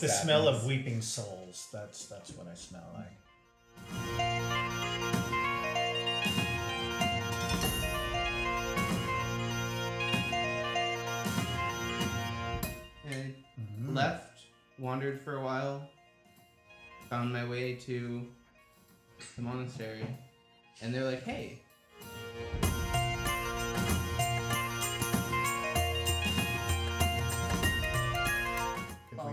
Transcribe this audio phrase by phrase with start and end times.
[0.00, 1.66] The smell of weeping souls.
[1.72, 4.28] That's that's what I smell like.
[13.04, 13.94] I Mhm.
[13.94, 14.40] left,
[14.78, 15.88] wandered for a while,
[17.08, 18.26] found my way to
[19.36, 20.06] the monastery,
[20.80, 21.60] and they're like, "Hey,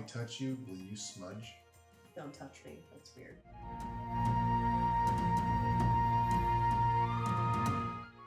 [0.07, 1.53] touch you, will you smudge?
[2.15, 2.79] Don't touch me.
[2.93, 3.35] That's weird.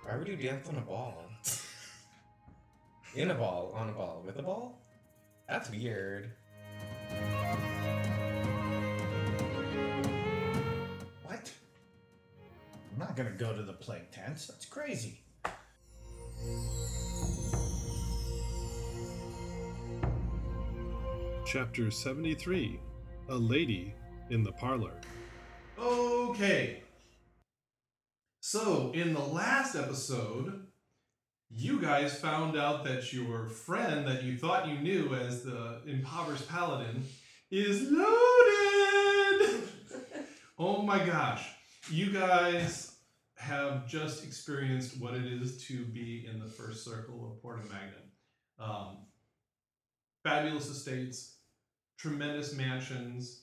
[0.04, 1.24] Why would you dance on a ball?
[3.14, 4.78] In a ball, on a ball, with a ball?
[5.48, 6.30] That's weird.
[11.24, 11.50] What?
[12.92, 14.46] I'm not gonna go to the plague tents.
[14.46, 15.22] That's crazy.
[21.50, 22.78] Chapter 73
[23.30, 23.94] A Lady
[24.28, 25.00] in the Parlor.
[25.78, 26.82] Okay.
[28.40, 30.66] So, in the last episode,
[31.48, 36.46] you guys found out that your friend that you thought you knew as the impoverished
[36.50, 37.02] paladin
[37.50, 39.62] is loaded!
[40.58, 41.48] oh my gosh.
[41.90, 42.94] You guys
[43.36, 48.02] have just experienced what it is to be in the first circle of Porta Magna.
[48.58, 48.98] Um,
[50.22, 51.36] fabulous estates,
[51.98, 53.42] tremendous mansions,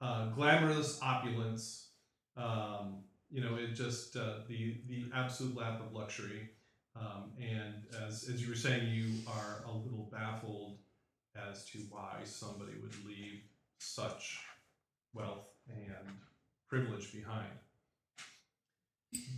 [0.00, 1.88] uh, glamorous opulence.
[2.36, 6.50] Um, you know, it just uh, the the absolute lap of luxury.
[6.94, 7.74] Um, and
[8.06, 10.78] as as you were saying, you are a little baffled
[11.50, 13.42] as to why somebody would leave
[13.78, 14.40] such
[15.12, 16.08] wealth and
[16.68, 17.50] privilege behind.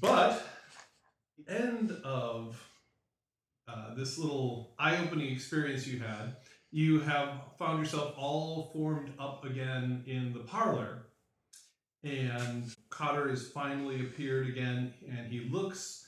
[0.00, 0.47] But
[1.37, 2.62] the end of
[3.66, 6.37] uh, this little eye-opening experience you had,
[6.70, 11.06] you have found yourself all formed up again in the parlor.
[12.04, 16.06] And Cotter has finally appeared again, and he looks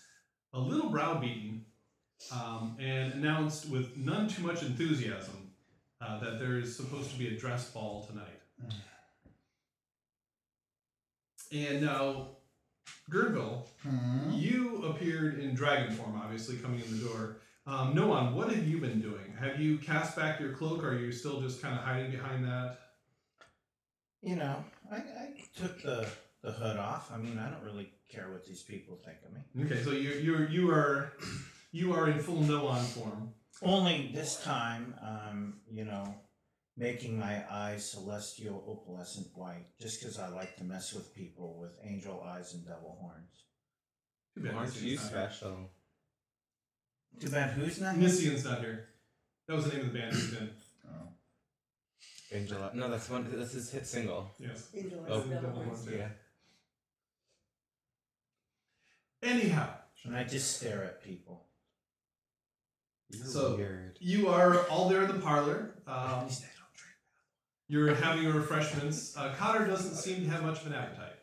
[0.52, 1.64] a little browbeaten
[2.32, 5.50] um, and announced with none too much enthusiasm
[6.00, 8.26] uh, that there is supposed to be a dress ball tonight.
[11.52, 12.28] And now,
[13.10, 14.30] Gurnville, Hmm?
[14.30, 17.38] you appeared in dragon form, obviously, coming in the door.
[17.70, 19.32] Um, Noan, what have you been doing?
[19.38, 22.44] Have you cast back your cloak, or are you still just kind of hiding behind
[22.44, 22.78] that?
[24.22, 26.08] You know, I, I took the,
[26.42, 27.12] the hood off.
[27.12, 29.64] I mean, I don't really care what these people think of me.
[29.64, 31.12] Okay, so you you you are
[31.70, 33.34] you are in full Noan form.
[33.62, 36.12] Only this time, um, you know,
[36.76, 41.76] making my eyes celestial opalescent white, just because I like to mess with people with
[41.84, 43.44] angel eyes and devil horns.
[44.34, 45.10] Too Aren't you Nissian's here.
[45.10, 45.70] special?
[47.18, 48.08] Too bad who's not here?
[48.08, 48.88] Nissian's not here.
[49.46, 50.50] That was the name of the band he was in.
[50.88, 51.08] Oh.
[52.32, 52.70] Angela.
[52.74, 53.26] No, that's one.
[53.36, 54.30] That's his hit single.
[54.38, 54.68] Yes.
[54.74, 55.84] Angel Oh, eyes, devil devil horns.
[55.84, 55.90] horns.
[55.98, 56.08] Yeah.
[59.22, 61.46] Anyhow, And I just stare at people.
[63.10, 63.98] You're So- weird.
[64.00, 65.74] you are all there in the parlor.
[65.86, 66.96] At Um, least I don't drink.
[67.66, 69.14] You're having your refreshments.
[69.14, 71.18] Uh, Cotter doesn't seem to have much of an appetite,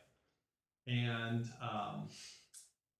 [0.85, 2.09] and um,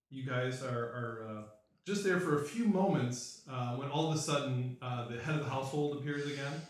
[0.08, 1.48] you guys are, are uh,
[1.88, 5.34] just there for a few moments uh, when all of a sudden uh, the head
[5.34, 6.60] of the household appears again,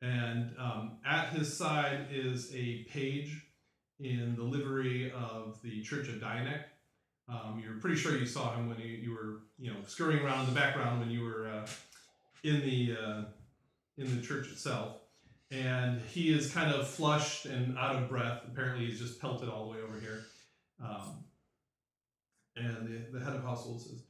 [0.00, 3.44] and um, at his side is a page
[3.98, 6.70] in the livery of the Church of Dianect.
[7.28, 10.48] Um, you're pretty sure you saw him when you, you were you know scurrying around
[10.48, 11.66] in the background when you were uh,
[12.44, 13.22] in the uh,
[13.98, 15.00] in the church itself
[15.50, 18.42] and he is kind of flushed and out of breath.
[18.46, 20.20] Apparently, he's just pelted all the way over here.
[20.82, 21.24] Um,
[22.56, 24.02] and the, the head of household says,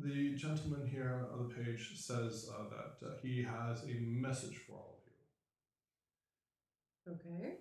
[0.00, 4.72] "The gentleman here on the page says uh, that uh, he has a message for
[4.72, 5.12] all of you.
[7.14, 7.54] Okay.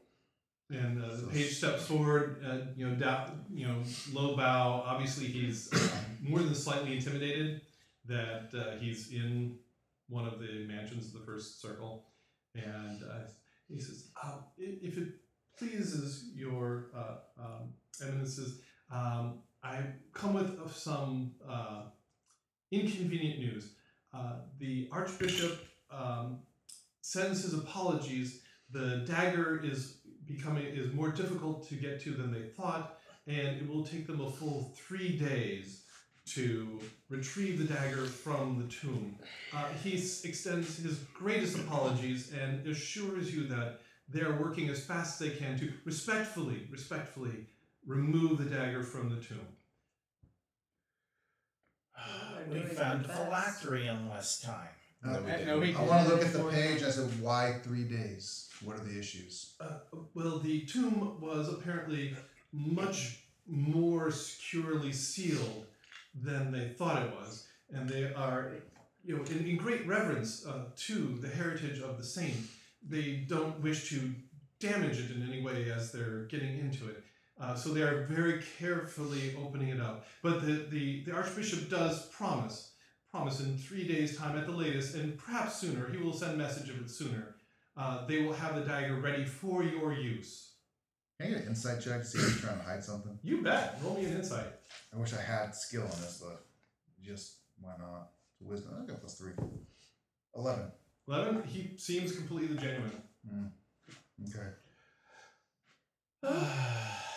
[0.70, 3.84] And uh, the page steps forward, uh, you know, down, you know,
[4.14, 4.84] low bow.
[4.86, 7.62] Obviously, he's um, more than slightly intimidated
[8.06, 9.58] that uh, he's in
[10.08, 12.06] one of the mansions of the first circle
[12.56, 13.28] and uh,
[13.70, 15.08] he says, i- "If it
[15.58, 18.60] pleases your uh, um, eminences,
[18.92, 19.82] um, I
[20.14, 21.84] come with some uh,
[22.72, 23.74] inconvenient news.
[24.14, 25.60] Uh, the Archbishop
[25.92, 26.40] um,
[27.02, 28.42] sends his apologies.
[28.72, 33.68] The dagger is becoming is more difficult to get to than they thought, and it
[33.68, 35.84] will take them a full three days."
[36.36, 36.80] To
[37.10, 39.18] retrieve the dagger from the tomb.
[39.52, 44.86] Uh, he s- extends his greatest apologies and assures you that they are working as
[44.86, 47.48] fast as they can to respectfully, respectfully
[47.86, 49.48] remove the dagger from the tomb.
[52.08, 54.70] Well, they're we found their a phylactery in less time.
[55.04, 55.48] No, we Uh, didn't.
[55.48, 56.84] no, we I want to look at the page.
[56.84, 58.50] I said, why three days?
[58.64, 59.54] What are the issues?
[59.60, 59.80] Uh,
[60.14, 62.16] well, the tomb was apparently
[62.52, 65.66] much more securely sealed
[66.14, 68.52] than they thought it was, and they are,
[69.04, 72.38] you know, in, in great reverence uh, to the heritage of the saint.
[72.88, 74.14] They don't wish to
[74.60, 77.04] damage it in any way as they're getting into it.
[77.42, 80.06] Uh, so they are very carefully opening it up.
[80.22, 82.74] But the, the, the Archbishop does promise,
[83.10, 86.70] promise in three days' time at the latest, and perhaps sooner, he will send message
[86.70, 87.36] of it sooner,
[87.76, 90.52] uh, they will have the dagger ready for your use.
[91.20, 93.18] Can I get an insight check to see if you're trying to hide something?
[93.24, 93.80] You bet.
[93.84, 94.46] Roll me an insight.
[94.94, 96.46] I wish I had skill on this, but
[97.04, 98.10] just why not?
[98.40, 98.74] It's wisdom.
[98.82, 99.34] I got plus three.
[100.36, 100.72] Eleven.
[101.08, 101.44] Eleven.
[101.48, 103.02] He seems completely genuine.
[104.30, 104.50] Okay.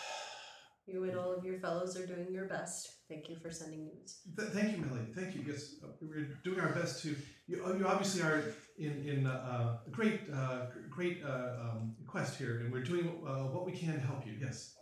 [0.87, 2.97] You and all of your fellows are doing your best.
[3.09, 4.19] Thank you for sending news.
[4.37, 5.07] Th- thank you, Melly.
[5.15, 5.43] Thank you.
[5.47, 7.17] Yes, uh, we're doing our best to.
[7.47, 12.37] You, uh, you obviously are in in uh, a great uh, great uh, um, quest
[12.37, 14.35] here, and we're doing uh, what we can to help you.
[14.39, 14.75] Yes.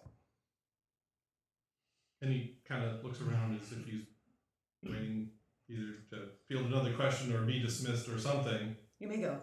[2.21, 4.03] And he kind of looks around as if he's
[4.83, 5.31] waiting
[5.69, 8.77] either to field another question or be dismissed or something.
[8.99, 9.39] You may go.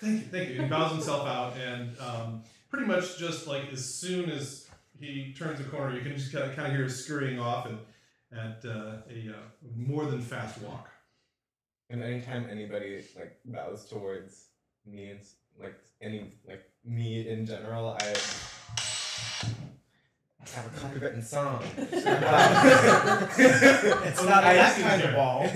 [0.00, 0.62] Thank you, thank you.
[0.62, 4.69] He bows himself out, and um, pretty much just like as soon as
[5.00, 7.66] he turns the corner, you can just kind of, kind of hear him scurrying off
[7.66, 7.78] and
[8.32, 9.34] at uh, a uh,
[9.76, 10.88] more than fast walk.
[11.88, 14.46] And anytime anybody like bows towards
[14.86, 15.20] me and
[15.60, 18.04] like any like me in general, I
[20.54, 21.64] have a copywritten song.
[21.76, 22.04] It's
[24.24, 25.16] not I that kind of here.
[25.16, 25.46] ball.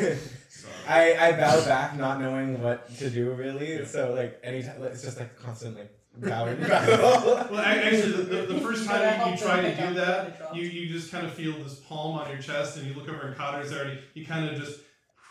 [0.87, 3.79] I, I bow back not knowing what to do really.
[3.79, 3.87] Yeah.
[3.87, 6.61] So like anytime it's just like constant like bowing.
[6.61, 10.33] well, actually, the, the, the first time you, you help try to do that, when
[10.33, 10.57] it drops.
[10.57, 13.29] you, you just kind of feel this palm on your chest, and you look over
[13.29, 14.81] and Cotter's there, and he, he kind of just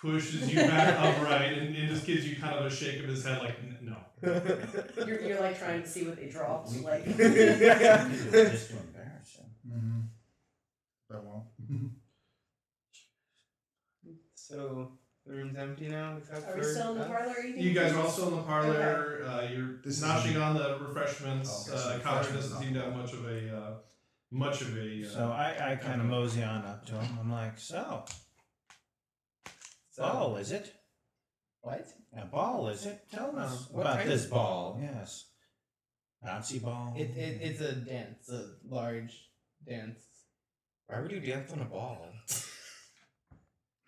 [0.02, 3.24] pushes you back upright and, and just gives you kind of a shake of his
[3.26, 3.98] head, like, "N- no.
[5.06, 6.72] You're, you're like trying to see what they dropped.
[6.82, 9.46] Like, Just to embarrass him.
[9.68, 10.00] Mm-hmm.
[11.10, 11.52] That well.
[14.36, 14.92] So
[15.34, 17.10] the room's empty now, except are for we still in the us?
[17.10, 17.62] parlor eating?
[17.62, 19.24] You guys are also in the parlor.
[19.26, 21.70] Uh, you're This is- noshing on the refreshments.
[21.70, 23.74] Oh, okay, so uh, Cotter refreshments doesn't seem to have much of a uh,
[24.32, 25.04] much of a.
[25.06, 27.18] Uh, So I, I kind of mosey on up to him.
[27.20, 28.04] I'm like, so,
[29.92, 30.74] So- ball is it?
[31.62, 31.88] What?
[32.16, 33.02] A ball is it?
[33.12, 34.74] Tell us what about kind this of ball.
[34.74, 34.82] ball?
[34.84, 35.26] Yes.
[36.24, 36.94] Bouncy ball.
[36.98, 39.30] It, it it's a dance, a large
[39.68, 40.00] dance.
[40.88, 42.06] Why would you dance on a ball?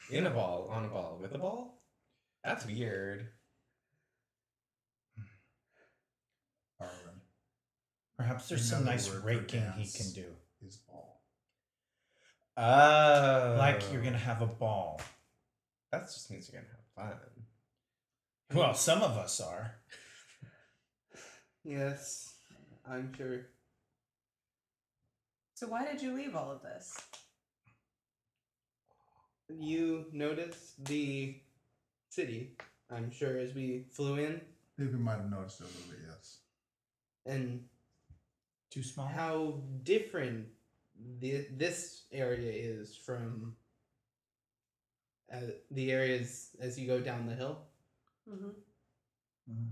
[0.10, 1.81] In a ball, on a ball, with a ball?
[2.44, 3.28] That's weird.
[6.81, 6.88] Arwen
[8.18, 10.25] Perhaps there's some nice raking he can do.
[10.66, 11.22] is ball.
[12.57, 13.56] Oh.
[13.57, 15.02] Like you're gonna have a ball.
[15.92, 16.74] That just means you're gonna
[17.07, 17.19] have fun.
[18.54, 19.75] Well, some of us are.
[21.63, 22.36] Yes,
[22.88, 23.48] I'm sure.
[25.56, 26.96] So why did you leave all of this?
[29.50, 31.36] You noticed the
[32.09, 32.51] city,
[32.92, 34.42] I'm sure, as we flew in,
[34.78, 36.37] Maybe we might have noticed it a little bit, yes.
[37.25, 37.64] and
[38.69, 39.07] Too small.
[39.07, 40.47] how different
[41.19, 43.56] the this area is from
[45.31, 45.37] uh,
[45.71, 47.59] the areas as you go down the hill.
[48.30, 48.49] Mm-hmm.
[49.52, 49.69] Mm.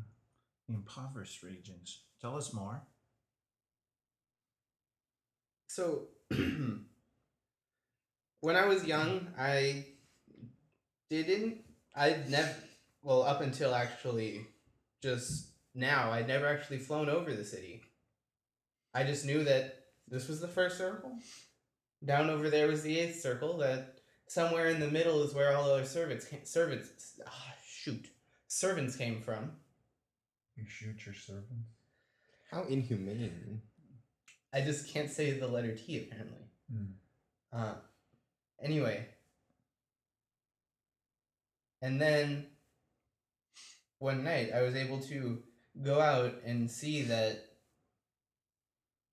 [0.70, 2.00] The impoverished regions.
[2.22, 2.82] Tell us more.
[5.68, 6.04] So,
[8.44, 9.86] when I was young, I
[11.10, 11.64] didn't.
[11.96, 12.54] I'd never.
[13.02, 14.46] Well, up until actually
[15.02, 17.84] just now, I'd never actually flown over the city.
[18.94, 19.76] I just knew that
[20.10, 21.18] this was the first circle.
[22.04, 23.58] Down over there was the eighth circle.
[23.60, 27.22] That somewhere in the middle is where all our servants came, servants.
[27.26, 28.10] Ah, shoot,
[28.48, 29.52] servants came from.
[30.58, 31.70] You shoot your servants.
[32.52, 33.62] How inhumane.
[34.54, 36.44] I just can't say the letter T apparently.
[36.70, 36.92] Hmm.
[37.54, 37.76] Uh,
[38.64, 39.06] anyway.
[41.82, 42.48] And then
[44.00, 45.44] one night I was able to
[45.82, 47.46] go out and see that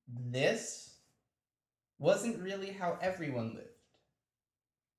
[0.09, 0.95] this
[1.99, 3.66] wasn't really how everyone lived.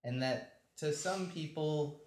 [0.03, 2.01] And that to some people,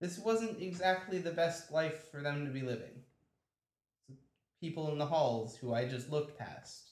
[0.00, 3.02] this wasn't exactly the best life for them to be living.
[4.60, 6.90] People in the halls who I just looked past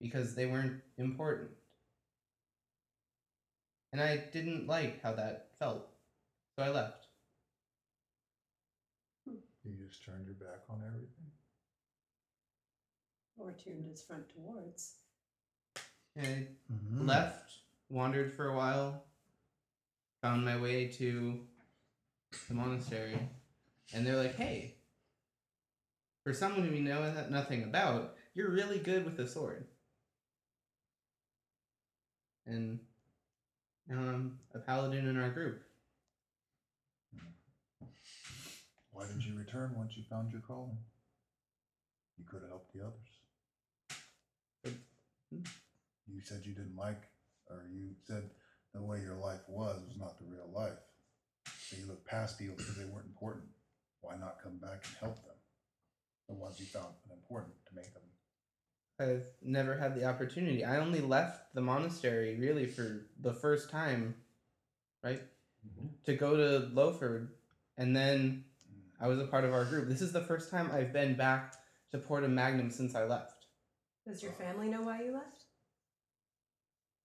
[0.00, 1.50] because they weren't important.
[3.92, 5.86] And I didn't like how that felt.
[6.56, 7.08] So I left.
[9.64, 11.30] You just turned your back on everything.
[13.38, 14.94] Or turned his front towards.
[16.16, 17.06] And I Mhm.
[17.06, 17.58] left,
[17.88, 19.04] wandered for a while,
[20.20, 21.46] found my way to
[22.48, 23.28] the monastery,
[23.92, 24.74] and they're like, "Hey,
[26.24, 29.66] for someone who we know nothing about, you're really good with the sword."
[32.46, 32.80] And
[33.90, 35.62] I'm a paladin in our group.
[38.92, 40.78] Why didn't you return once you found your calling?
[42.18, 43.10] You could have helped the others.
[46.06, 47.02] You said you didn't like,
[47.48, 48.30] or you said
[48.74, 50.78] the way your life was was not the real life.
[51.68, 53.48] So you looked past people because they weren't important.
[54.02, 55.36] Why not come back and help them?
[56.28, 58.02] The ones you found important to make them.
[59.00, 60.64] I've never had the opportunity.
[60.64, 64.14] I only left the monastery really for the first time,
[65.02, 65.22] right?
[66.04, 67.28] To go to Lowford,
[67.78, 68.44] and then
[69.00, 69.88] I was a part of our group.
[69.88, 71.54] This is the first time I've been back
[71.90, 73.46] to Porta Magnum since I left.
[74.06, 75.44] Does your family know why you left?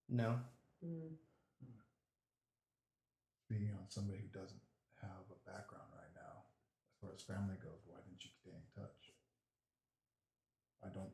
[0.09, 0.39] No.
[0.83, 1.13] Mm.
[3.45, 4.61] Speaking on somebody who doesn't
[5.01, 6.43] have a background right now,
[6.91, 8.97] as far as family goes, why didn't you stay in touch?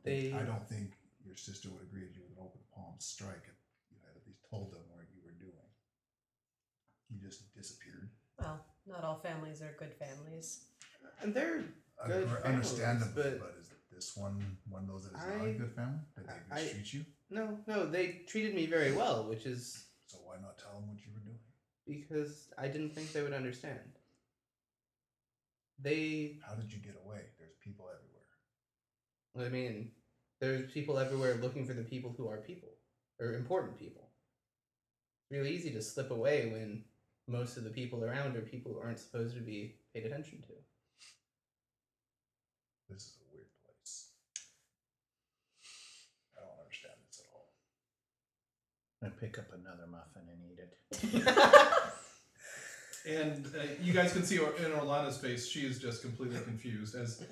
[0.06, 0.90] I don't think I don't think
[1.24, 3.56] your sister would agree with you with an open palm strike if
[3.90, 5.68] you had at least told them what you were doing.
[7.10, 8.10] You just disappeared.
[8.38, 10.66] Well, not all families are good families.
[11.22, 11.64] And they're
[12.06, 15.46] Good agree- families, understandable, but- but, is this one one of those that is not
[15.46, 16.00] a good family?
[16.16, 17.04] Did they I- mistreat you?
[17.30, 17.86] no, no.
[17.86, 21.20] They treated me very well, which is So why not tell them what you were
[21.20, 21.38] doing?
[21.86, 23.98] because I didn't think they would understand.
[25.78, 27.22] They How did you get away?
[27.38, 28.03] There's people everywhere.
[29.38, 29.90] I mean,
[30.40, 32.70] there's people everywhere looking for the people who are people
[33.20, 34.08] or important people.
[35.30, 36.84] Really easy to slip away when
[37.26, 40.52] most of the people around are people who aren't supposed to be paid attention to.
[42.88, 44.08] This is a weird place.
[46.36, 47.54] I don't understand this at all.
[49.02, 51.74] I pick up another muffin and eat it.
[53.06, 56.94] And uh, you guys can see in Orlana's face, she is just completely confused.
[56.94, 57.22] As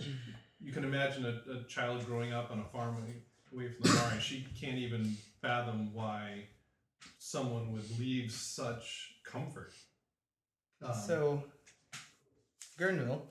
[0.62, 3.98] you can imagine a, a child growing up on a farm away- away from the
[3.98, 6.44] barn, she can't even fathom why
[7.18, 9.72] someone would leave such comfort.
[10.82, 11.44] Um, so,
[12.78, 13.22] Gurnville,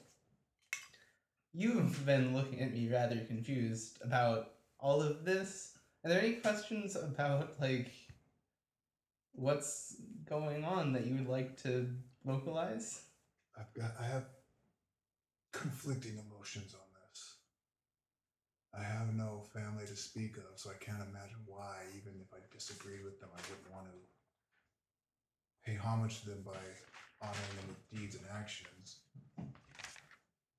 [1.53, 5.77] you've been looking at me rather confused about all of this.
[6.03, 7.91] Are there any questions about like
[9.33, 9.95] what's
[10.25, 11.89] going on that you would like to
[12.25, 13.01] vocalize?
[13.57, 14.25] I've got I have
[15.51, 16.90] conflicting emotions on this.
[18.73, 22.39] I have no family to speak of, so I can't imagine why, even if I
[22.53, 23.97] disagreed with them, I wouldn't want to
[25.65, 26.57] pay homage to them by
[27.21, 29.01] honoring them with deeds and actions.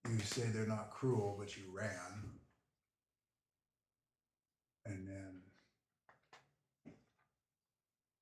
[0.09, 2.37] You say they're not cruel, but you ran.
[4.85, 5.41] And then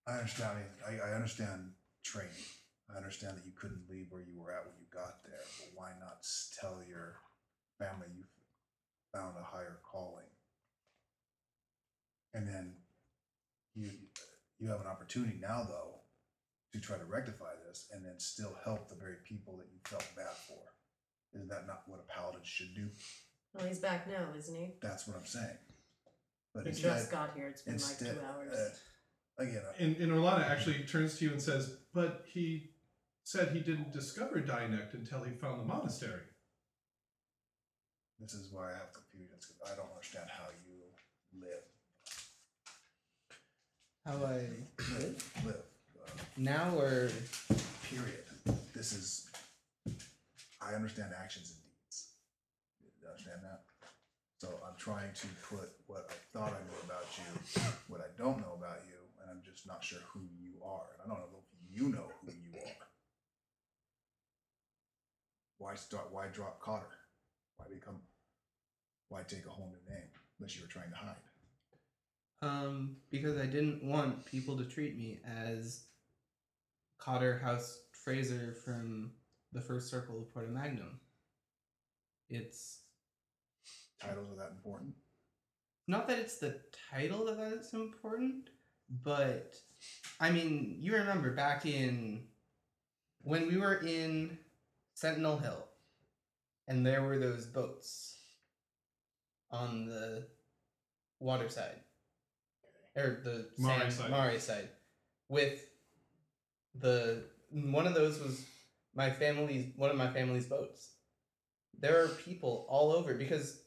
[0.06, 1.72] I understand I, I understand
[2.04, 2.30] training.
[2.92, 5.68] I understand that you couldn't leave where you were at when you got there, but
[5.74, 6.26] why not
[6.60, 7.16] tell your
[7.78, 8.24] family you
[9.12, 10.26] found a higher calling?
[12.34, 12.74] And then
[13.74, 13.90] you
[14.58, 16.00] you have an opportunity now though
[16.72, 20.06] to try to rectify this and then still help the very people that you felt
[20.16, 20.58] bad for.
[21.34, 22.88] Isn't that not what a paladin should do?
[23.54, 24.74] Well, he's back now, isn't he?
[24.80, 25.56] That's what I'm saying.
[26.54, 27.48] But He instead, just got here.
[27.48, 28.52] It's been like two hours.
[29.38, 32.70] uh, again, I- And, and Orlana actually turns to you and says, But he
[33.24, 36.22] said he didn't discover Dianect until he found the monastery.
[38.20, 41.64] This is why I have confusions because I don't understand how you live.
[44.04, 44.44] How I
[44.98, 45.64] live Live.
[45.96, 47.10] Uh, now or
[47.88, 48.24] period.
[48.74, 49.30] This is.
[50.60, 52.08] I understand actions and deeds.
[53.00, 53.62] You understand that?
[54.40, 58.38] So I'm trying to put what I thought I knew about you, what I don't
[58.40, 60.88] know about you, and I'm just not sure who you are.
[60.92, 62.86] And I don't know if you know who you are.
[65.58, 66.08] Why start?
[66.10, 66.88] Why drop Cotter?
[67.56, 68.00] Why become?
[69.10, 71.16] Why take a whole new name unless you were trying to hide?
[72.42, 75.84] Um, because I didn't want people to treat me as
[76.98, 79.10] Cotter House Fraser from
[79.52, 81.00] the first circle of Porta Magnum.
[82.30, 82.78] It's
[84.00, 84.94] Titles are that important?
[85.90, 88.50] not that it's the title that that's important,
[89.02, 89.56] but
[90.20, 92.28] I mean, you remember back in
[93.22, 94.38] when we were in
[94.94, 95.66] Sentinel Hill
[96.68, 98.19] and there were those boats
[99.50, 100.26] on the
[101.18, 101.80] water side
[102.96, 104.10] or the Mare sand, side.
[104.10, 104.68] Mare side
[105.28, 105.60] with
[106.74, 108.44] the one of those was
[108.94, 110.90] my family's one of my family's boats.
[111.78, 113.60] There are people all over because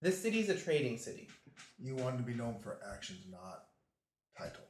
[0.00, 1.28] this city's a trading city.
[1.78, 3.64] You wanted to be known for actions, not
[4.38, 4.64] title.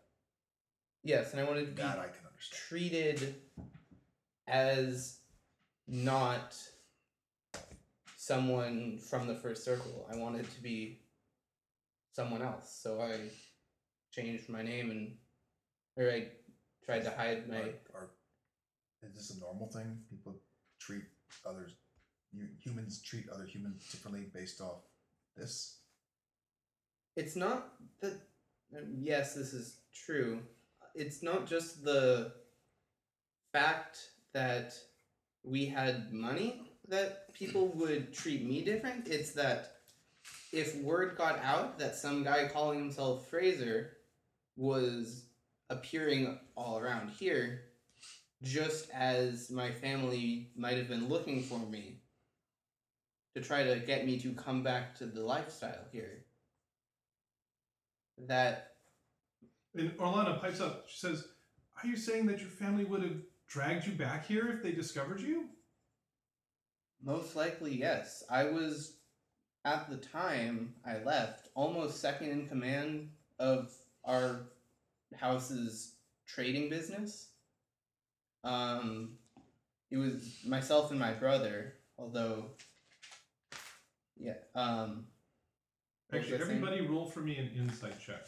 [1.03, 2.61] Yes, and I wanted to be That I can understand.
[2.69, 3.35] treated
[4.49, 5.19] as
[5.87, 6.57] not
[8.21, 10.07] someone from the first circle.
[10.13, 11.01] I wanted to be
[12.13, 13.17] someone else, so I
[14.13, 15.13] changed my name and
[15.97, 16.27] or I
[16.85, 17.57] tried to hide my.
[17.57, 18.11] Are, are,
[19.03, 20.01] is this a normal thing?
[20.11, 20.37] People
[20.79, 21.05] treat
[21.47, 21.73] others,
[22.31, 24.83] you, humans treat other humans differently based off
[25.35, 25.79] this?
[27.17, 27.73] It's not
[28.03, 28.21] that.
[29.01, 30.41] Yes, this is true.
[30.95, 32.33] It's not just the
[33.51, 33.99] fact
[34.35, 34.75] that
[35.43, 39.09] we had money that people would treat me different.
[39.09, 39.77] It's that
[40.53, 43.97] if word got out that some guy calling himself Fraser
[44.57, 45.25] was
[45.71, 47.63] appearing all around here,
[48.43, 52.01] just as my family might have been looking for me
[53.35, 56.25] to try to get me to come back to the lifestyle here.
[58.19, 58.73] That
[59.75, 60.89] And Orlana pipes up.
[60.89, 61.29] She says,
[61.81, 65.21] "Are you saying that your family would have dragged you back here if they discovered
[65.21, 65.49] you?"
[67.05, 68.23] Most likely, yes.
[68.31, 68.95] I was,
[69.65, 73.73] at the time I left, almost second in command of
[74.05, 74.47] our
[75.17, 75.95] house's
[76.27, 77.29] trading business.
[78.45, 79.13] Um,
[79.91, 82.47] it was myself and my brother, although,
[84.19, 85.07] yeah, um,
[86.09, 86.51] what Actually, I saying?
[86.51, 88.27] everybody roll for me an insight check.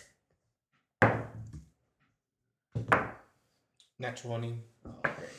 [3.98, 4.58] Nat 20.
[4.84, 5.30] Oh, great.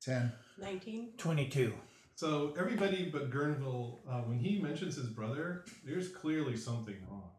[0.00, 0.32] Ten.
[0.58, 1.12] 19?
[1.18, 1.74] Twenty-two.
[2.14, 7.30] So everybody but Gurnville, uh, when he mentions his brother, there's clearly something wrong.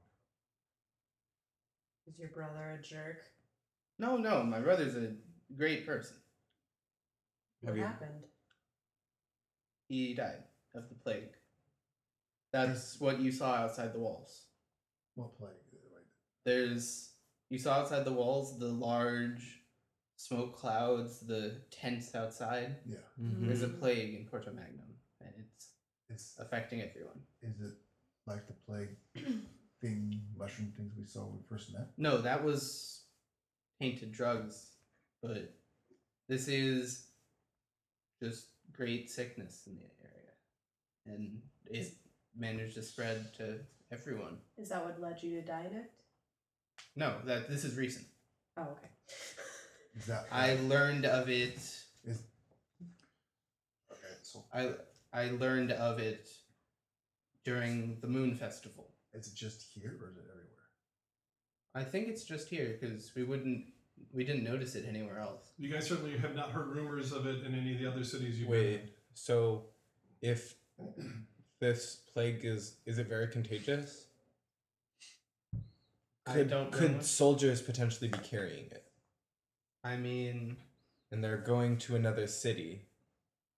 [2.07, 3.17] Is your brother a jerk?
[3.99, 5.13] No, no, my brother's a
[5.55, 6.17] great person.
[7.61, 8.23] What Have you- happened?
[9.87, 11.37] He died of the plague.
[12.51, 14.47] That's what you saw outside the walls.
[15.15, 15.55] What plague?
[16.45, 17.15] There's
[17.49, 19.62] you saw outside the walls the large
[20.23, 22.77] smoke clouds, the tents outside.
[22.85, 22.97] yeah.
[23.19, 23.45] Mhm.
[23.47, 25.69] There's a plague in Porta Magnum, and it's
[26.09, 27.19] It's affecting everyone.
[27.41, 27.73] is it
[28.25, 28.95] like the plague
[29.81, 31.87] thing, mushroom things we saw when we first met?
[31.97, 33.03] No, that was
[33.79, 34.75] painted drugs,
[35.21, 35.53] but
[36.29, 37.07] this is
[38.21, 40.31] just great sickness in the area,
[41.05, 41.93] and it
[42.35, 43.59] managed to spread to
[43.91, 44.37] everyone.
[44.57, 45.91] Is that what led you to diet it?
[46.95, 48.07] No, that this is recent.
[48.55, 48.89] Oh, okay.
[49.97, 51.55] Is that I learned of it.
[52.05, 52.19] is
[53.91, 54.13] okay?
[54.23, 54.71] So I
[55.13, 56.27] I learned of it
[57.43, 58.87] during the Moon Festival.
[59.13, 60.49] is it just here or is it everywhere?
[61.75, 63.65] I think it's just here because we wouldn't
[64.11, 65.51] we didn't notice it anywhere else.
[65.57, 68.39] You guys certainly have not heard rumors of it in any of the other cities
[68.39, 68.89] you've Wait, been in.
[69.13, 69.65] so
[70.21, 70.55] if
[71.59, 74.07] this plague is is it very contagious?
[76.25, 77.03] I Could, don't could much.
[77.03, 78.85] soldiers potentially be carrying it?
[79.83, 80.57] I mean,
[81.11, 82.81] And they're going to another city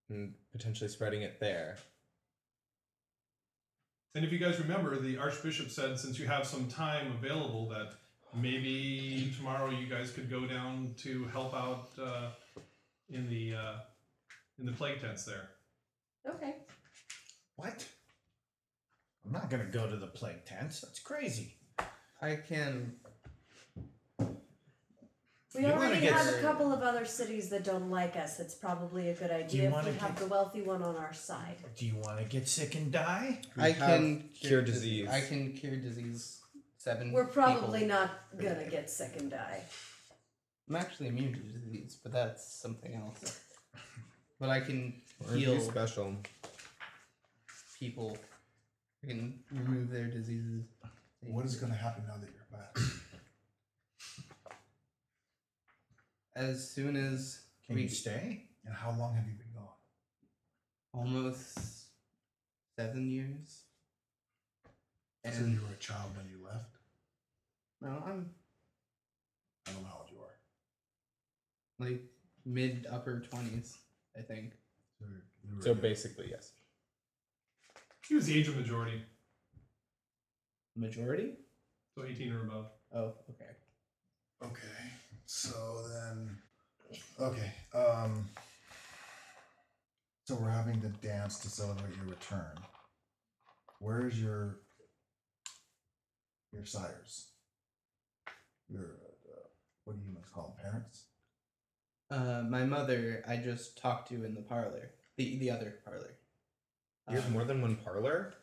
[0.09, 1.77] and potentially spreading it there.
[4.13, 7.93] And if you guys remember, the Archbishop said since you have some time available, that
[8.33, 12.29] maybe tomorrow you guys could go down to help out uh,
[13.09, 13.73] in the uh,
[14.57, 15.49] in the plague tents there.
[16.27, 16.55] Okay.
[17.57, 17.85] What?
[19.25, 20.81] I'm not gonna go to the plague tents.
[20.81, 21.55] That's crazy.
[22.21, 22.95] I can.
[25.55, 28.15] We You wanna already get have s- a couple of other cities that don't like
[28.15, 28.39] us.
[28.39, 31.13] It's probably a good idea if wanna we have get- the wealthy one on our
[31.13, 31.55] side.
[31.77, 33.41] Do you want to get sick and die?
[33.55, 35.09] We I have can cure dis- disease.
[35.09, 36.41] I can cure disease.
[36.77, 37.11] Seven.
[37.11, 37.95] We're probably people.
[37.97, 39.63] not gonna get sick and die.
[40.69, 43.39] I'm actually immune to disease, but that's something else.
[44.39, 46.17] But I can Or you heal special.
[47.79, 48.17] people.
[49.03, 50.63] I can remove their diseases.
[51.21, 52.77] What is going to happen now that you're back?
[56.35, 58.45] As soon as Can we you stay?
[58.65, 59.63] And how long have you been gone?
[60.93, 61.57] almost
[62.79, 63.63] seven years.
[64.65, 66.77] so And you were a child when you left.
[67.81, 68.29] no, I'm
[69.67, 71.87] I don't know how old you are.
[71.89, 72.01] like
[72.45, 73.77] mid upper twenties,
[74.17, 74.53] I think.
[74.99, 75.05] So,
[75.43, 76.51] you were So basically, yes.
[78.07, 79.01] He was the age of majority,
[80.75, 81.33] Majority?
[81.97, 82.65] so 18 or above.
[82.93, 83.51] Oh, okay.
[84.43, 84.91] Okay.
[85.25, 86.37] So then,
[87.19, 87.51] okay.
[87.73, 88.29] Um.
[90.25, 92.57] So we're having the dance to celebrate your return.
[93.79, 94.57] Where's your
[96.51, 97.27] your sires?
[98.69, 99.47] Your uh,
[99.83, 100.71] what do you humans call them?
[100.71, 101.03] Parents?
[102.09, 106.17] Uh, my mother, I just talked to in the parlor, the the other parlor.
[107.09, 108.33] You have Um, more than one parlor?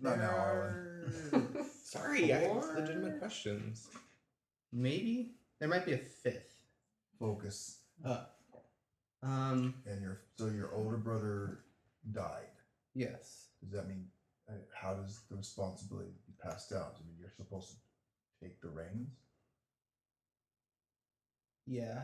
[0.00, 1.66] Not now, Arlen.
[1.84, 3.88] Sorry, I have legitimate questions.
[4.72, 6.56] Maybe there might be a fifth.
[7.18, 7.80] Focus.
[8.04, 8.24] Uh,
[9.22, 9.74] Um.
[9.86, 11.60] And your so your older brother
[12.12, 12.46] died.
[12.94, 13.48] Yes.
[13.62, 14.06] Does that mean
[14.48, 16.86] uh, how does the responsibility be passed down?
[16.96, 17.76] I mean, you're supposed to
[18.46, 19.10] take the reins.
[21.66, 22.02] Yeah.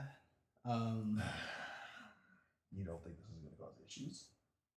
[0.64, 1.22] Um.
[2.76, 4.24] You don't think this is going to cause issues?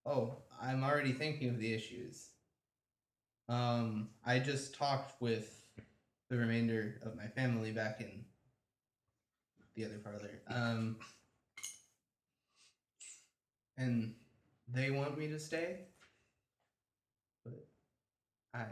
[0.06, 2.30] Oh, I'm already thinking of the issues.
[3.50, 5.66] Um, I just talked with
[6.30, 8.24] the remainder of my family back in
[9.78, 10.42] the other parlor.
[10.50, 10.98] Um,
[13.78, 14.16] and
[14.68, 15.82] they want me to stay,
[17.46, 17.68] but
[18.54, 18.66] I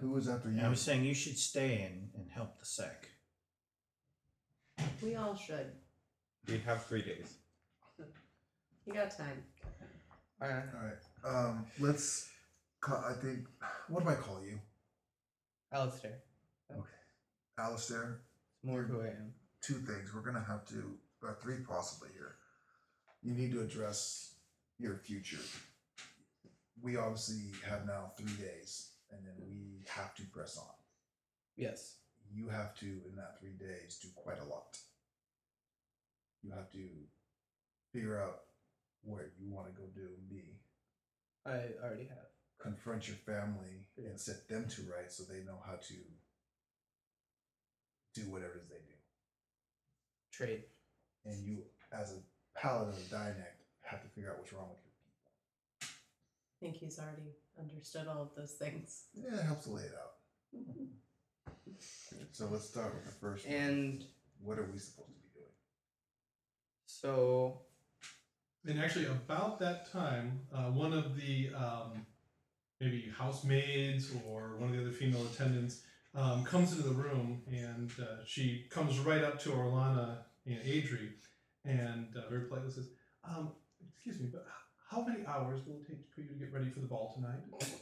[0.00, 0.60] Who was after you?
[0.60, 3.08] I was saying you should stay and, and help the sec.
[5.02, 5.72] We all should.
[6.46, 7.34] We have three days.
[8.86, 9.42] You got time.
[10.40, 11.02] I All right.
[11.24, 12.28] Um, let's.
[12.80, 13.46] ca- I think.
[13.88, 14.58] What do I call you,
[15.72, 16.18] Alistair.
[16.70, 16.80] Okay.
[17.58, 18.22] Alistair?
[18.56, 19.34] It's more who I am.
[19.62, 20.12] Two things.
[20.14, 22.36] We're gonna have to, or three possibly here.
[23.22, 24.34] You need to address
[24.78, 25.38] your future.
[26.82, 30.74] We obviously have now three days, and then we have to press on.
[31.56, 31.96] Yes.
[32.34, 34.78] you have to in that three days do quite a lot
[36.42, 36.88] you have to
[37.92, 38.40] figure out
[39.02, 40.56] where you want to go do and be
[41.44, 42.30] I already have.
[42.58, 45.94] confront your family and set them to right so they know how to
[48.14, 48.96] do whatever it is they do
[50.32, 50.64] Trade.
[51.24, 51.58] and you
[51.92, 55.30] as a paladin of Dianect have to figure out what's wrong with your people
[55.82, 59.04] I think he's already understood all of those things.
[59.14, 60.14] yeah it helps to lay it out
[62.32, 63.54] so let's start with the first one.
[63.56, 64.04] And
[64.42, 65.54] what are we supposed to be doing
[66.86, 67.60] so
[68.66, 72.06] And actually, about that time, uh, one of the um,
[72.80, 75.82] maybe housemaids or one of the other female attendants
[76.14, 81.10] um, comes into the room and uh, she comes right up to Orlana and Adri
[81.64, 82.88] and uh, very politely says,
[83.24, 83.52] um,
[83.94, 84.44] Excuse me, but
[84.90, 87.40] how many hours will it take for you to get ready for the ball tonight?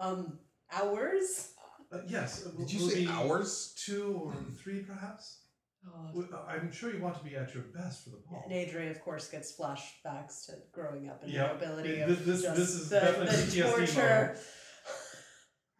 [0.00, 0.38] Um,
[0.72, 1.50] hours?
[1.90, 2.46] Uh, yes.
[2.46, 5.40] it will- did you will say hours Two or three, perhaps?
[5.84, 8.44] Oh, uh, I'm sure you want to be at your best for the ball.
[8.48, 12.24] And Adri, of course, gets flashbacks to growing up and Yeah, her ability of this-
[12.26, 14.38] this- just this is the, definitely the torture,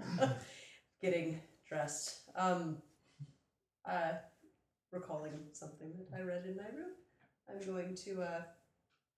[1.00, 2.20] getting dressed.
[2.36, 2.78] Um,
[3.88, 4.12] uh,
[4.92, 6.92] recalling something that I read in my room.
[7.48, 8.22] I'm going to.
[8.22, 8.42] Uh,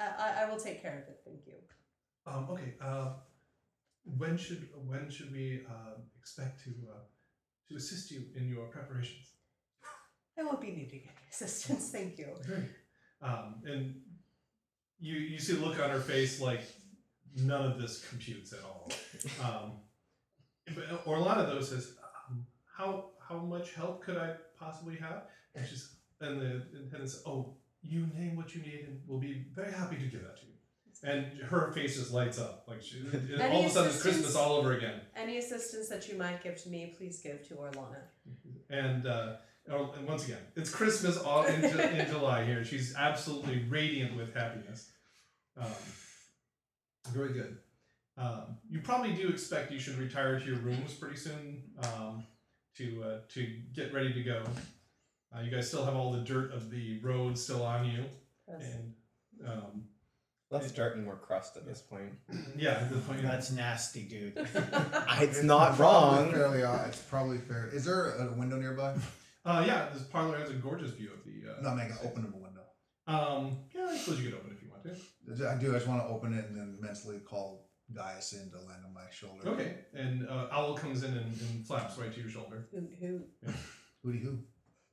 [0.01, 1.21] I, I will take care of it.
[1.25, 1.55] Thank you.
[2.27, 2.75] Um, okay.
[2.81, 3.13] Uh,
[4.05, 7.03] when should when should we uh, expect to uh,
[7.69, 9.27] to assist you in your preparations?
[10.39, 11.91] I won't be needing any assistance.
[11.91, 12.29] Thank you.
[12.47, 12.71] Great.
[13.23, 13.95] Um, and
[14.99, 16.63] you you see the look on her face like
[17.37, 18.91] none of this computes at all.
[19.45, 19.73] Um,
[21.11, 21.95] but Orlana though says,
[22.29, 22.47] um,
[22.77, 27.55] "How how much help could I possibly have?" And she's and the attendant says, "Oh,
[27.83, 30.53] you name what you need, and we'll be very happy to give that to you."
[31.03, 33.01] And her face just lights up like she,
[33.41, 34.03] all of a sudden it's?
[34.03, 35.01] Christmas all over again.
[35.17, 38.03] Any assistance that you might give to me, please give to Orlana.
[38.69, 39.37] And, uh,
[39.71, 42.65] oh, and once again, it's Christmas all in, in July here.
[42.65, 44.91] She's absolutely radiant with happiness.
[45.57, 45.73] Um,
[47.13, 47.57] very good.
[48.21, 52.25] Um, you probably do expect you should retire to your rooms pretty soon um,
[52.77, 54.43] to uh, to get ready to go.
[55.35, 58.05] Uh, you guys still have all the dirt of the road still on you,
[58.49, 58.63] Yes.
[58.75, 58.95] and
[59.49, 59.85] um,
[60.51, 62.13] Less dirt and more crust at this point.
[62.59, 64.37] yeah, at this point, That's nasty, dude.
[65.21, 66.33] It's not wrong.
[66.33, 66.89] fairly odd.
[66.89, 68.95] it's probably fair is there a window nearby
[69.47, 71.51] uh, yeah, this parlor has a gorgeous view of the.
[71.53, 72.65] Uh, no I mean I open up a window
[73.07, 74.83] Um, yeah, I suppose you could open it if you want
[75.39, 75.49] to.
[75.49, 75.71] I do.
[75.71, 78.95] I just want to open it and then mentally call Gaius in to land on
[78.95, 79.49] my shoulder.
[79.49, 82.69] Okay, and uh, Owl comes in and, and flaps right to your shoulder.
[82.73, 83.53] who, who
[84.05, 84.39] Hooty hoo.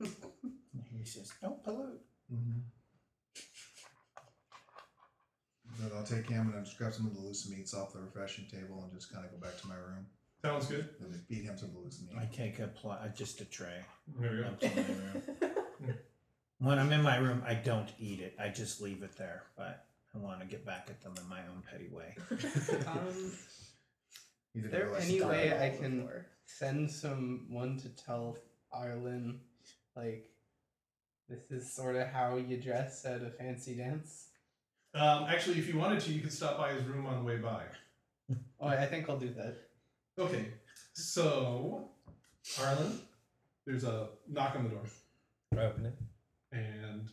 [0.00, 2.00] he says, "Don't pollute."
[2.32, 2.60] Mm-hmm.
[5.80, 8.00] But I'll take him and I'll just grab some of the loose meats off the
[8.00, 10.06] refreshing table and just kind of go back to my room
[10.42, 10.88] Sounds good.
[11.00, 12.18] and then feed him some the loose meat.
[12.20, 13.84] I take a pl- uh, just a tray
[14.18, 14.48] There we go.
[14.48, 15.94] up to my room.
[16.60, 18.34] When I'm in my room, I don't eat it.
[18.36, 19.44] I just leave it there.
[19.56, 19.86] But
[20.18, 22.14] I want to get back at them in my own petty way.
[22.86, 23.32] um,
[24.54, 26.26] is there any way I can before.
[26.44, 28.38] send someone to tell
[28.72, 29.40] Arlen
[29.96, 30.30] like
[31.28, 34.28] this is sort of how you dress at a fancy dance?
[34.94, 37.36] Um, actually, if you wanted to, you could stop by his room on the way
[37.36, 37.62] by.
[38.60, 39.56] Oh, I think I'll do that.
[40.18, 40.46] Okay,
[40.94, 41.90] so
[42.60, 43.00] Arlen,
[43.66, 44.84] there's a knock on the door,
[45.56, 45.94] I open it.
[46.52, 47.08] and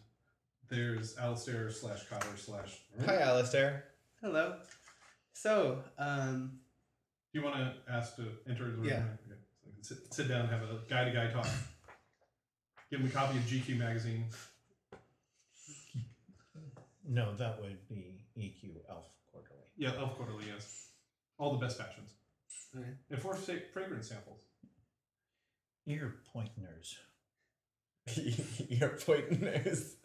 [0.69, 2.79] there's Alistair slash Cotter slash.
[3.05, 3.85] Hi, Alistair.
[4.21, 4.55] Hello.
[5.33, 6.59] So, um,
[7.33, 8.85] Do you want to ask to enter the room?
[8.85, 8.93] Yeah.
[8.95, 9.39] Okay.
[9.61, 11.47] So you can sit, sit down, and have a guy to guy talk.
[12.89, 14.25] Give him a copy of GQ magazine.
[17.07, 19.59] No, that would be EQ Elf Quarterly.
[19.77, 20.89] Yeah, Elf Quarterly, yes.
[21.37, 22.13] All the best fashions.
[22.75, 22.87] Okay.
[23.11, 24.39] And four sa- fragrance samples.
[25.87, 26.97] Ear pointers.
[28.69, 29.97] Your pointers.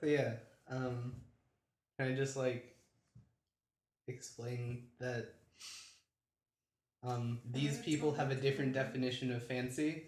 [0.00, 0.34] So yeah,
[0.70, 1.12] um,
[1.98, 2.74] can I just like
[4.08, 5.34] explain that
[7.02, 10.04] um, these people have a different definition of fancy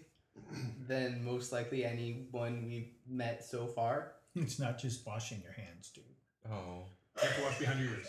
[0.87, 4.13] than most likely anyone we've met so far.
[4.35, 6.03] It's not just washing your hands, dude.
[6.51, 6.85] Oh.
[7.21, 8.07] You have to wash behind your ears.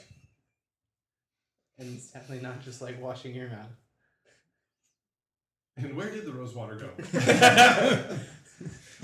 [1.78, 3.68] And it's definitely not just like washing your mouth.
[5.76, 6.90] And where did the rose water go?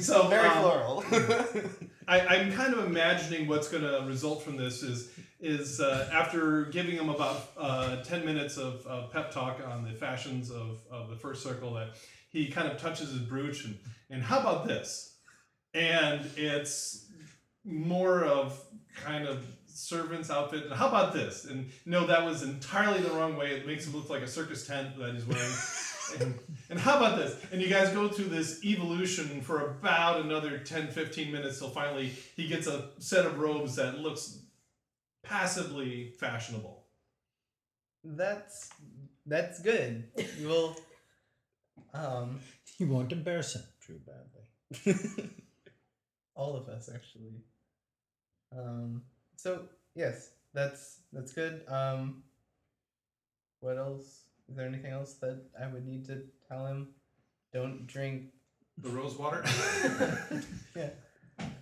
[0.00, 1.04] So very um, floral.
[2.08, 5.10] I, I'm kind of imagining what's going to result from this is
[5.40, 9.92] is uh, after giving him about uh, 10 minutes of, of pep talk on the
[9.92, 11.92] fashions of, of the first circle that
[12.28, 13.78] he kind of touches his brooch and,
[14.10, 15.16] and how about this?
[15.72, 17.06] And it's
[17.64, 18.60] more of
[18.94, 20.64] kind of servant's outfit.
[20.64, 21.46] And how about this?
[21.46, 23.52] And no that was entirely the wrong way.
[23.52, 25.42] It makes him look like a circus tent that he's wearing
[26.18, 26.38] and,
[26.70, 27.36] and how about this?
[27.52, 32.12] And you guys go through this evolution for about another 10, 15 minutes till finally
[32.36, 34.40] he gets a set of robes that looks
[35.22, 36.84] passively fashionable.
[38.04, 38.70] that's
[39.26, 40.08] that's good.
[40.42, 40.76] Well,
[41.94, 42.40] um,
[42.78, 45.30] You won't embarrass him too badly.
[46.34, 47.42] all of us actually.
[48.56, 49.02] Um,
[49.36, 49.62] so
[49.94, 51.62] yes, that's that's good.
[51.68, 52.22] Um,
[53.60, 54.24] what else?
[54.50, 56.88] Is there anything else that I would need to tell him?
[57.52, 58.24] Don't drink.
[58.78, 59.44] The rose water?
[60.76, 60.90] yeah.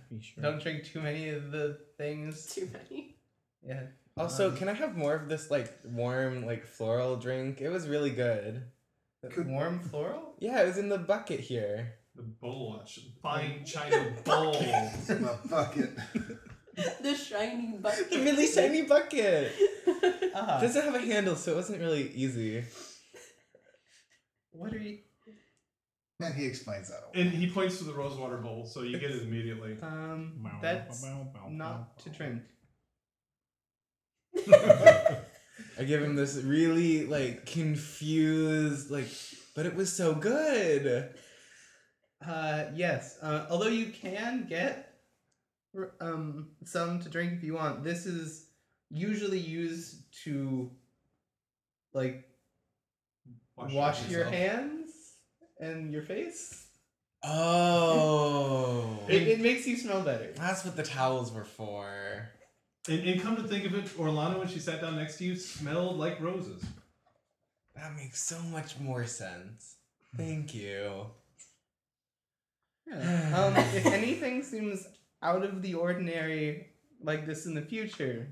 [0.09, 0.41] Be sure.
[0.41, 2.47] Don't drink too many of the things.
[2.53, 3.15] Too many.
[3.61, 3.83] Yeah.
[4.17, 7.61] Also, Um, can I have more of this like warm, like floral drink?
[7.61, 8.63] It was really good.
[9.21, 10.33] the Could- warm floral.
[10.39, 11.93] Yeah, it was in the bucket here.
[12.15, 12.87] the bowl, a
[13.21, 14.53] fine china bowl.
[15.09, 15.91] My bucket.
[17.01, 18.09] the shiny bucket.
[18.09, 19.51] The really shiny bucket.
[19.87, 22.63] It doesn't have a handle, so it wasn't really easy.
[24.51, 24.99] what are you?
[26.21, 26.99] And he explains that.
[27.15, 29.77] And he points to the rose water bowl, so you get it immediately.
[29.83, 31.05] Um, that's
[31.49, 32.41] not to drink.
[35.77, 39.07] I give him this really like confused, like,
[39.55, 41.13] but it was so good.
[42.25, 43.17] Uh, yes.
[43.21, 44.88] Uh, although you can get r-
[46.01, 47.83] um some to drink if you want.
[47.83, 48.47] This is
[48.89, 50.71] usually used to
[51.93, 52.27] like
[53.55, 54.91] wash, your hands
[55.59, 56.65] and your face.
[57.23, 60.31] Oh, It, it makes you smell better.
[60.35, 62.29] that's what the towels were for.
[62.87, 65.35] And, and come to think of it, Orlana, when she sat down next to you,
[65.35, 66.63] smelled like roses.
[67.75, 69.75] That makes so much more sense.
[70.15, 71.07] Thank you.
[72.87, 73.37] Yeah.
[73.37, 74.87] Um, if anything seems
[75.21, 76.67] out of the ordinary
[77.01, 78.27] like this in the future,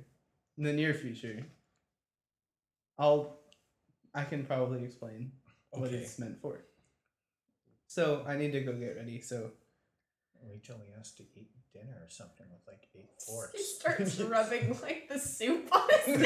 [0.57, 1.45] in the near future,
[2.97, 3.37] I'll
[4.13, 5.31] I can probably explain
[5.71, 6.59] what it's meant for.
[7.87, 9.21] So I need to go get ready.
[9.21, 9.51] So
[10.43, 13.51] Wait till he has to eat dinner or something with like eight forks.
[13.55, 16.05] He starts rubbing like the soup on his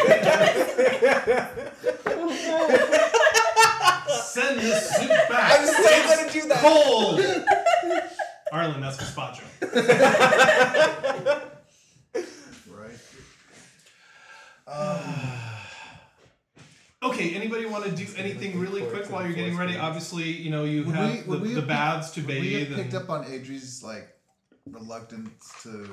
[4.21, 5.59] Send this soup back.
[5.59, 5.73] I'm so
[6.15, 6.61] gonna do that.
[6.61, 7.19] Cold.
[8.51, 9.43] Arlen, that's gazpacho.
[12.69, 12.99] Right.
[14.67, 14.99] Um,
[17.03, 19.75] Okay, anybody want to do anything really quick while you're getting ready?
[19.75, 22.67] Obviously, you know you Would have we- the, the have baths to would we have
[22.69, 24.07] picked and- up on Adri's like
[24.69, 25.91] reluctance to.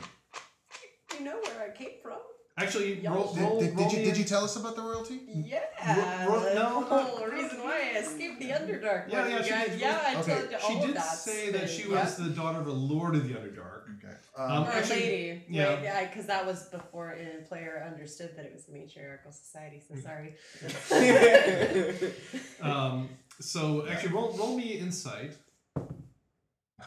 [1.18, 2.18] you know where I came from?
[2.60, 4.74] Actually, Y'all- roll, Did, roll, did, roll did you me did you tell us about
[4.76, 5.20] the royalty?
[5.28, 6.26] Yeah.
[6.26, 7.26] Ro- ro- the no, whole no.
[7.32, 9.04] reason why I escaped the Underdark.
[9.08, 9.68] Yeah, yeah, you she guys.
[9.70, 11.02] did- Yeah, I okay, told you She of did that.
[11.16, 12.02] say that she yeah.
[12.02, 13.84] was the daughter of a lord of the Underdark.
[13.98, 14.14] Okay.
[14.36, 15.44] Um, Um, Or a actually, lady.
[15.48, 15.74] yeah.
[15.74, 19.80] Wait, yeah, because that was before a player understood that it was a matriarchal society.
[19.86, 20.34] So sorry.
[22.60, 23.08] Um,
[23.40, 25.32] so actually, roll roll me insight.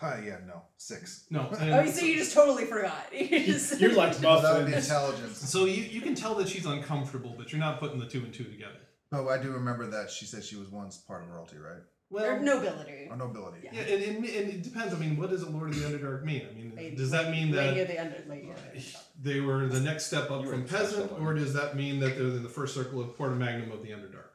[0.02, 1.26] Uh, yeah, no, six.
[1.30, 1.50] No.
[1.52, 3.08] oh, and so you just totally forgot.
[3.14, 5.38] You just You're like Well, that would intelligence.
[5.38, 8.34] So you, you can tell that she's uncomfortable, but you're not putting the two and
[8.34, 8.80] two together.
[9.12, 11.82] Oh, I do remember that she said she was once part of royalty, right?
[12.14, 13.08] or nobility.
[13.10, 13.60] Or nobility.
[13.64, 13.72] Yeah.
[13.74, 14.94] Yeah, and, and, and it depends.
[14.94, 16.46] I mean, what does a Lord of the Underdark mean?
[16.50, 18.98] I mean, Lady- does that mean lady that of the under, lady of the Underdark.
[19.22, 21.22] they were the next step up You were from the special peasant, one.
[21.22, 23.90] or does that mean that they're in the first circle of Porta Magnum of the
[23.90, 24.28] Underdark?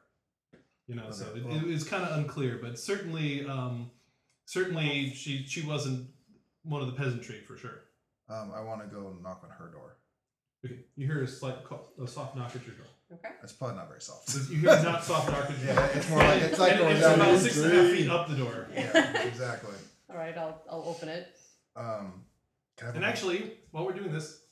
[0.87, 3.91] You know, so Okay, it, well- it was kind of unclear, but certainly, um,
[4.47, 6.09] certainly she she wasn't
[6.63, 7.83] one of the peasantry for sure.
[8.29, 9.97] Um, I want to go knock on her door.
[10.65, 12.87] Okay, you hear a slight call, a soft knock at your door.
[13.13, 13.29] Okay.
[13.43, 14.35] It's probably not very soft.
[14.51, 15.85] You hear a not soft knock at your door.
[15.85, 17.83] Yeah, it's more like- it's like And going it's down about the six and a
[17.83, 18.67] half feet up the door.
[18.75, 19.75] yeah, exactly.
[20.11, 21.37] All right, I'll I'll open it.
[21.77, 22.25] Um,
[22.77, 24.43] can I have And a- actually, while we're doing this,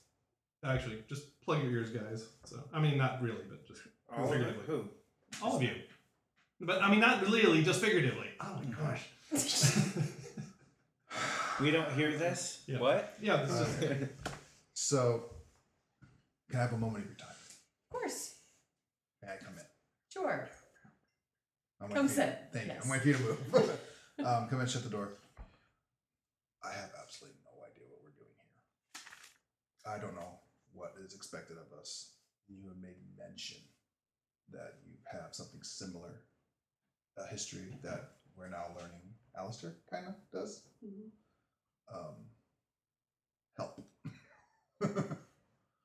[0.67, 2.25] Actually, just plug your ears, guys.
[2.47, 4.33] So I mean, not really, but just All of it?
[4.39, 4.65] figuratively.
[4.67, 4.85] Who?
[5.43, 5.73] All of you.
[6.59, 8.29] But I mean, not really, just figuratively.
[8.41, 9.03] Oh my gosh.
[11.61, 12.65] We don't hear this?
[12.67, 12.81] Yeah.
[12.81, 13.15] What?
[13.23, 14.09] yeah, this is
[14.75, 15.23] so,
[16.51, 17.29] can I have a moment of your time?
[17.31, 18.35] Of course.
[19.23, 19.65] May I come in?
[20.13, 20.49] Sure.
[21.81, 22.39] I'm Come waiting for you- sit.
[22.53, 22.77] Thank Yes.
[22.77, 22.83] you.
[22.83, 23.71] I'm waiting for you to move.
[24.27, 25.11] um, come in, shut the door.
[26.63, 29.01] I have absolutely no idea what we're doing here.
[29.87, 30.41] I don't know
[30.73, 32.15] what is expected of us.
[32.49, 33.59] You have made mention
[34.51, 36.21] that you have something similar,
[37.17, 39.14] a history that we're now learning.
[39.37, 40.63] Alistair kind of does.
[40.85, 41.11] Mhm.
[41.93, 42.15] Um,
[43.57, 43.81] help.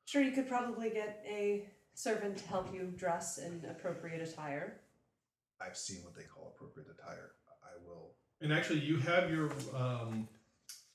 [0.09, 4.79] Sure, you could probably get a servant to help you dress in appropriate attire.
[5.62, 7.33] I've seen what they call appropriate attire.
[7.63, 8.15] I will.
[8.41, 10.27] And actually, you have your um,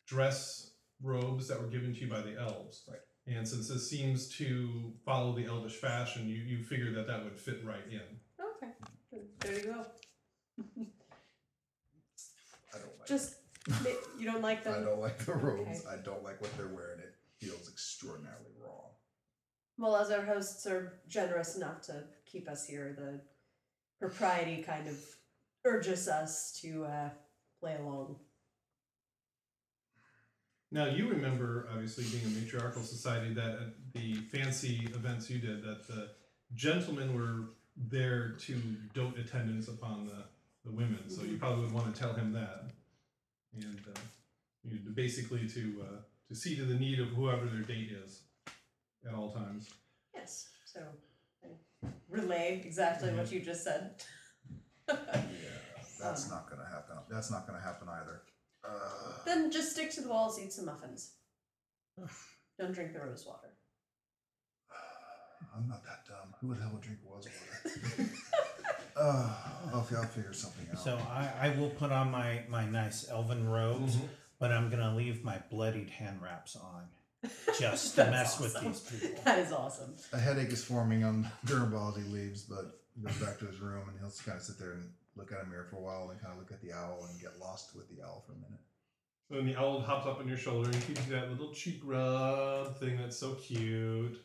[0.08, 2.82] dress robes that were given to you by the elves.
[2.88, 2.98] Right.
[3.28, 7.38] And since this seems to follow the elvish fashion, you, you figured that that would
[7.38, 8.00] fit right in.
[8.40, 8.72] Okay.
[9.38, 9.86] There you go.
[13.04, 13.24] I don't like.
[13.24, 13.34] Just
[13.82, 14.74] ma- you don't like them.
[14.74, 15.84] I don't like the robes.
[15.84, 15.96] Okay.
[15.96, 17.00] I don't like what they're wearing.
[17.00, 18.90] It feels extraordinarily wrong.
[19.78, 23.20] Well, as our hosts are generous enough to keep us here, the
[24.00, 24.96] propriety kind of
[25.64, 27.08] urges us to uh,
[27.60, 28.16] play along.
[30.70, 35.62] Now, you remember, obviously, being a matriarchal society, that at the fancy events you did,
[35.62, 36.10] that the
[36.54, 38.54] gentlemen were there to
[38.92, 40.24] dote attendance upon the,
[40.64, 40.98] the women.
[41.08, 42.70] So you probably would want to tell him that.
[43.56, 44.00] And uh,
[44.64, 48.22] you know, basically to, uh, to see to the need of whoever their date is
[49.06, 49.68] at all times.
[50.14, 50.48] Yes.
[50.64, 50.80] So
[51.44, 54.02] I relay exactly what you just said.
[54.88, 54.96] Yeah,
[56.00, 56.30] that's Um.
[56.30, 56.96] not gonna happen.
[57.10, 58.22] That's not gonna happen either.
[58.66, 61.12] Uh, then just stick to the walls, eat some muffins.
[62.58, 63.50] Don't drink the rose water.
[65.56, 66.34] I'm not that dumb.
[66.40, 68.10] Who the hell would drink rose water?
[68.96, 69.34] uh,
[69.74, 70.78] okay, I'll figure something out.
[70.78, 74.06] So I, I will put on my, my nice elven robes, Mm-hmm.
[74.38, 76.84] but I'm gonna leave my bloodied hand wraps on
[77.58, 79.22] just to That's mess with these people.
[79.24, 79.94] That is awesome.
[80.12, 83.60] a headache is forming on Gurnball as he leaves, but he goes back to his
[83.60, 85.80] room and he'll just kind of sit there and look at a mirror for a
[85.80, 88.32] while and kind of look at the owl and get lost with the owl for
[88.32, 88.60] a minute.
[89.28, 91.80] So then the owl hops up on your shoulder and gives you that little cheek
[91.84, 94.20] rub thing that's so cute.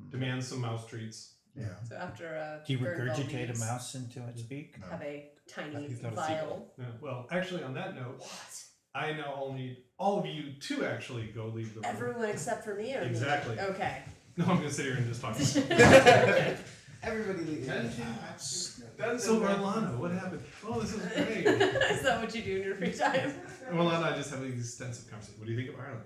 [0.00, 0.10] Mm.
[0.10, 1.34] Demands some mouse treats.
[1.54, 1.66] Yeah.
[1.88, 4.78] So after a Do you Gurnvald regurgitate a leaves, mouse into its beak?
[4.80, 4.86] No.
[4.86, 6.72] Have a tiny He's a vial.
[6.78, 8.64] Yeah, well, actually, on that note, What?
[8.94, 11.84] I now all need all of you to actually go leave the room.
[11.88, 13.06] Everyone except for me, or me?
[13.06, 13.58] Exactly.
[13.58, 14.02] Okay.
[14.34, 15.36] No, I'm gonna sit here and just talk.
[17.02, 17.66] Everybody leave.
[17.66, 20.40] so Orlana, what happened?
[20.66, 21.46] Oh, this is great.
[21.46, 23.34] is that what you do in your free time?
[23.70, 25.38] Orlana and I just have an extensive conversation.
[25.38, 26.04] What do you think of Ireland?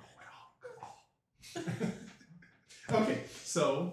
[1.56, 1.62] Oh,
[2.90, 3.02] wow.
[3.02, 3.92] okay, so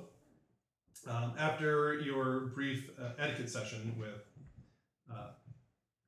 [1.08, 4.24] um, after your brief uh, etiquette session with
[5.12, 5.32] uh,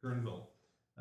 [0.03, 0.47] Gurnville,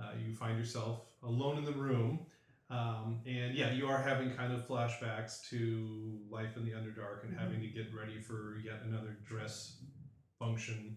[0.00, 2.26] uh, you find yourself alone in the room.
[2.70, 7.38] Um, and yeah, you are having kind of flashbacks to life in the Underdark and
[7.38, 9.82] having to get ready for yet another dress
[10.38, 10.96] function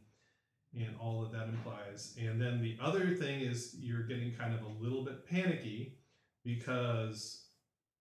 [0.73, 2.15] and all that that implies.
[2.19, 5.97] And then the other thing is you're getting kind of a little bit panicky
[6.43, 7.45] because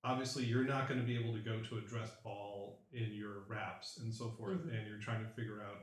[0.04, 2.55] obviously you're not going to be able to go to a dress ball
[2.96, 4.58] in your wraps and so forth.
[4.58, 4.74] Mhm.
[4.78, 5.78] And you're trying to figure out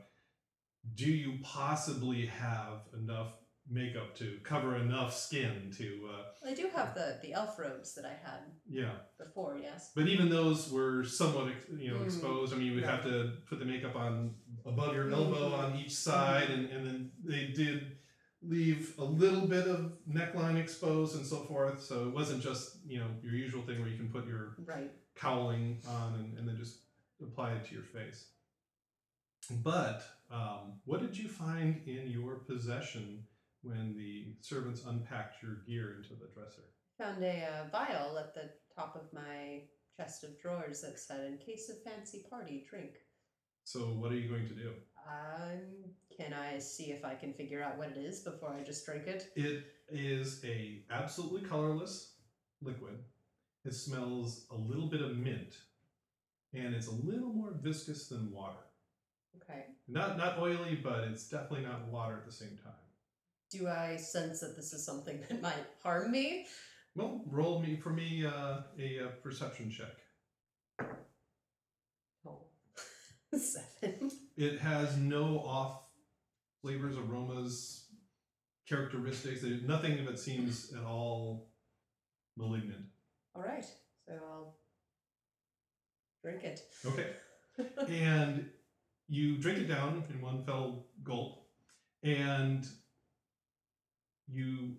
[0.94, 3.38] do you possibly have enough
[3.70, 8.04] makeup to cover enough skin to, uh, I do have the the elf robes that
[8.04, 8.96] I had yeah.
[9.18, 9.56] before.
[9.58, 9.92] Yes.
[9.94, 12.04] But even those were somewhat, ex- you know, Mm.
[12.04, 12.52] exposed.
[12.52, 14.34] I mean, you would have to put the makeup on
[14.66, 15.58] above your elbow Mhm.
[15.58, 17.96] on each side, and, and then they did
[18.42, 21.80] leave a little bit of neckline exposed and so forth.
[21.82, 24.92] So it wasn't just you know your usual thing where you can put your Right.
[25.14, 26.83] cowling on and, and then just
[27.22, 28.26] apply it to your face.
[29.62, 33.24] But um, what did you find in your possession
[33.62, 36.62] when the servants unpacked your gear into the dresser?
[36.98, 39.62] Found a uh, vial at the top of my
[39.96, 42.94] chest of drawers that said, "In case of fancy party, drink."
[43.64, 44.72] So what are you going to do?
[45.06, 45.60] Um,
[46.16, 49.06] can I see if I can figure out what it is before I just drink
[49.06, 49.32] it?
[49.36, 52.14] It is a absolutely colorless
[52.62, 52.98] liquid.
[53.64, 55.56] It smells a little bit of mint,
[56.54, 58.58] and it's a little more viscous than water.
[59.42, 59.64] Okay.
[59.88, 62.72] Not not oily, but it's definitely not water at the same time.
[63.50, 66.46] Do I sense that this is something that might harm me?
[66.94, 70.88] Well, roll me for me uh, a, uh perception check.
[72.26, 72.46] Oh,
[73.36, 74.10] seven.
[74.36, 75.88] It has no off
[76.62, 77.86] flavors, aromas,
[78.68, 79.44] characteristics.
[79.66, 81.50] Nothing of it seems at all
[82.36, 82.86] malignant.
[83.34, 83.64] All right.
[84.06, 84.56] So I'll
[86.24, 86.62] Drink it.
[86.86, 87.10] Okay.
[87.88, 88.48] and
[89.08, 91.44] you drink it down in one fell gulp,
[92.02, 92.66] and
[94.26, 94.76] you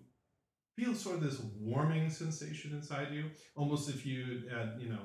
[0.74, 4.98] feel sort of this warming sensation inside you, almost if you had, you know,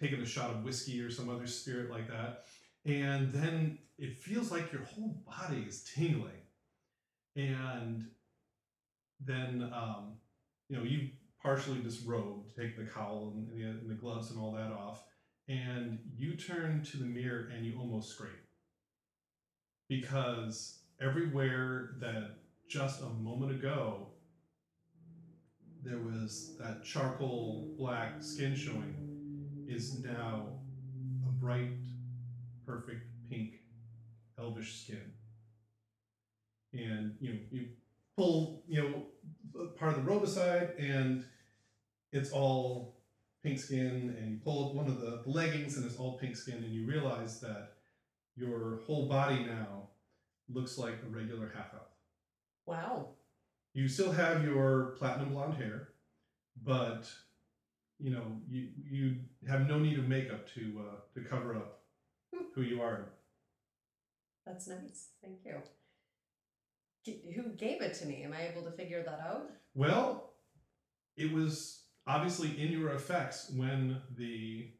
[0.00, 2.44] taken a shot of whiskey or some other spirit like that.
[2.84, 6.32] And then it feels like your whole body is tingling.
[7.36, 8.08] And
[9.24, 10.14] then, um,
[10.68, 11.10] you know, you
[11.40, 15.04] partially disrobe, take the cowl and the, and the gloves and all that off,
[15.52, 18.32] and you turn to the mirror and you almost scream.
[19.88, 22.36] Because everywhere that
[22.68, 24.06] just a moment ago
[25.84, 28.94] there was that charcoal black skin showing
[29.68, 30.46] is now
[31.26, 31.72] a bright,
[32.64, 33.54] perfect pink,
[34.38, 35.12] elvish skin.
[36.72, 37.68] And you know, you
[38.16, 41.24] pull, you know, part of the robe aside, and
[42.12, 43.01] it's all
[43.42, 44.14] pink skin.
[44.18, 46.56] And you pull up one of the leggings, and it's all pink skin.
[46.56, 47.74] And you realize that
[48.36, 49.88] your whole body now
[50.48, 51.88] looks like a regular half elf.
[52.66, 53.08] Wow.
[53.74, 55.88] You still have your platinum blonde hair,
[56.62, 57.10] but
[57.98, 59.16] you know you you
[59.48, 61.80] have no need of makeup to uh, to cover up
[62.54, 63.06] who you are.
[64.46, 65.08] That's nice.
[65.22, 65.54] Thank you.
[67.04, 68.22] G- Who gave it to me?
[68.24, 69.50] Am I able to figure that out?
[69.74, 70.34] Well,
[71.16, 74.70] it was obviously in your effects when the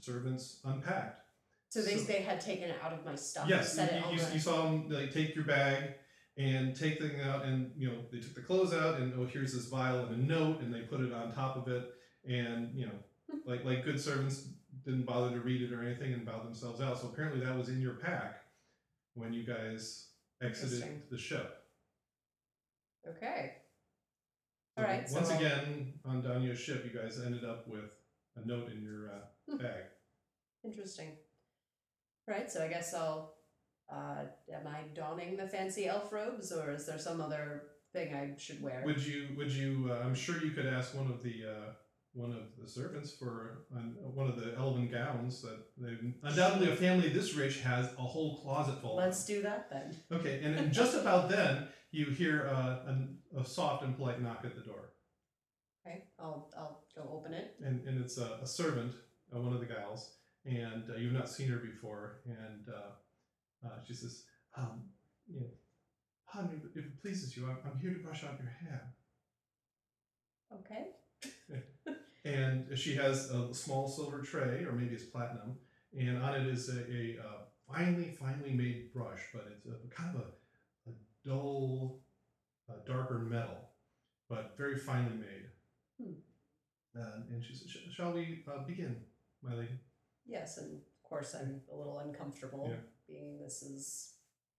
[0.00, 1.20] servants unpacked.
[1.68, 3.48] So they, So- they had taken it out of my stuff.
[3.48, 5.94] yes, you, you, you saw them like take your bag
[6.36, 9.52] and take things out, and you know they took the clothes out, and oh here's
[9.52, 11.90] this vial and a note, and they put it on top of it,
[12.28, 12.92] and you know
[13.46, 14.48] like like good servants
[14.84, 17.00] didn't bother to read it or anything and bowed themselves out.
[17.00, 18.42] So apparently that was in your pack
[19.14, 20.08] when you guys
[20.42, 21.62] exited the ship.
[23.08, 23.54] Okay.
[24.76, 25.06] All right.
[25.10, 27.90] Once so again, on Danya's ship, you guys ended up with
[28.36, 29.58] a note in your uh, Hmm.
[29.58, 29.82] bag.
[30.64, 31.12] Interesting.
[32.26, 33.34] Right, so I guess I'll.
[33.92, 38.32] Uh, am I donning the fancy elf robes, or is there some other thing I
[38.38, 38.82] should wear?
[38.86, 39.28] Would you?
[39.36, 39.90] Would you?
[39.92, 41.72] Uh, I'm sure you could ask one of the uh,
[42.14, 46.76] one of the servants for um, one of the elven gowns that they undoubtedly a
[46.76, 48.96] family this rich has a whole closet full.
[48.96, 49.94] Let's do that then.
[50.10, 54.42] Okay, and then just about then you hear uh, a, a soft and polite knock
[54.44, 54.90] at the door,
[55.86, 57.56] Okay, I'll I'll go open it.
[57.62, 58.94] and and it's a, a servant,
[59.34, 60.12] uh, one of the gals,
[60.44, 64.24] and uh, you've not seen her before, and uh, uh, she says,
[64.56, 64.84] um,
[65.32, 65.46] you know,
[66.34, 68.94] but if it pleases you, I'm, I'm here to brush out your hair.
[70.52, 71.94] Okay.
[72.24, 75.56] and she has a small silver tray, or maybe it's platinum,
[75.96, 80.14] and on it is a, a uh, finely, finely made brush, but it's a kind
[80.16, 80.32] of a, a
[81.26, 82.00] dull,
[82.68, 83.70] uh, darker metal,
[84.28, 85.46] but very finely made.
[86.00, 86.12] Hmm.
[86.94, 88.96] And, and she said, "Sh- "Shall we uh, begin,
[89.42, 89.78] my lady?"
[90.26, 92.76] Yes, and of course I'm a little uncomfortable, Yeah.
[93.08, 94.14] being this is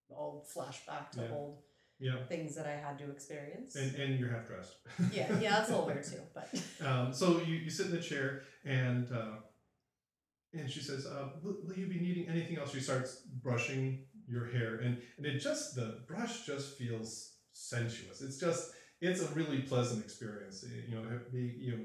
[0.10, 1.32] all flashback to Yeah.
[1.32, 1.62] old
[1.98, 3.76] Yeah, things that I had to experience.
[3.76, 4.76] and, and you're half dressed.
[5.14, 6.50] yeah, yeah, that's a little weird too, but
[6.88, 9.38] Um, so you, you sit in the chair and uh,
[10.54, 12.72] and she says, uh, will you be needing anything else?
[12.72, 18.22] She starts brushing your hair and, and it just, the brush just feels sensuous.
[18.22, 18.72] It's just,
[19.02, 20.64] it's a really pleasant experience.
[20.64, 21.84] Eh, You know, be, you know,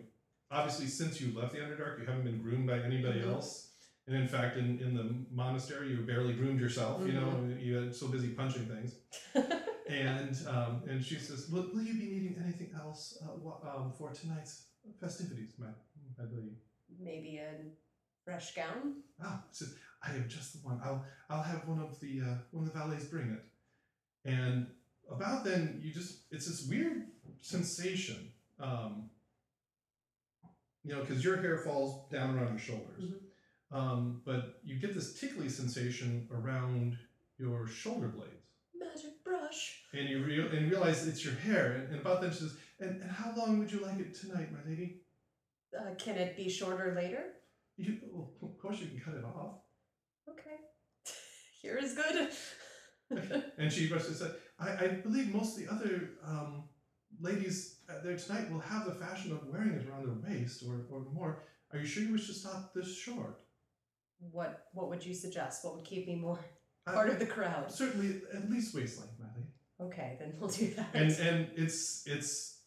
[0.50, 3.32] obviously since you left the Underdark, you haven't been groomed by anybody Mhm.
[3.32, 3.66] else.
[4.06, 7.94] And in fact, in, in the monastery, you barely groomed yourself, you know, you had
[7.94, 8.94] so busy punching things.
[9.88, 14.12] And um, and she says, will, will you be needing anything else uh, um, for
[14.12, 14.66] tonight's
[15.00, 15.66] festivities, my,
[16.18, 16.58] my lady?
[16.98, 17.50] maybe a
[18.24, 19.02] fresh gown.
[19.22, 20.80] Ah, says, I have just the one.
[20.84, 23.44] I'll I'll have one of the uh, one of the valets bring it.
[24.24, 24.66] And
[25.10, 27.08] about then, you just it's this weird
[27.40, 29.10] sensation, um,
[30.84, 33.76] you know, because your hair falls down around your shoulders, Mhm.
[33.76, 36.98] um, but you get this tickly sensation around
[37.38, 38.34] your shoulder blades.
[38.74, 39.84] Magic brush.
[39.92, 41.72] and you real and realize it's your hair.
[41.72, 44.50] And, and about then she says, and, and how long would you like it tonight,
[44.52, 45.00] my lady?
[45.78, 47.24] Uh, can it be shorter later?
[47.76, 49.56] You, well, of course you can cut it off.
[50.28, 50.56] Okay.
[51.62, 52.30] Here is good.
[53.58, 56.64] And she and said, I, I believe most of the other um,
[57.20, 60.86] ladies uh, there tonight will have the fashion of wearing it around their waist or,
[60.90, 61.42] or more.
[61.72, 63.42] Are you sure you wish to stop this short?
[64.32, 65.64] what What would you suggest?
[65.64, 66.38] What would keep me more
[66.86, 67.70] Uh, part of the crowd?
[67.72, 69.46] Certainly, at least waist length, lady.
[69.80, 70.90] Okay, then we'll do that.
[70.94, 72.60] and and it's it's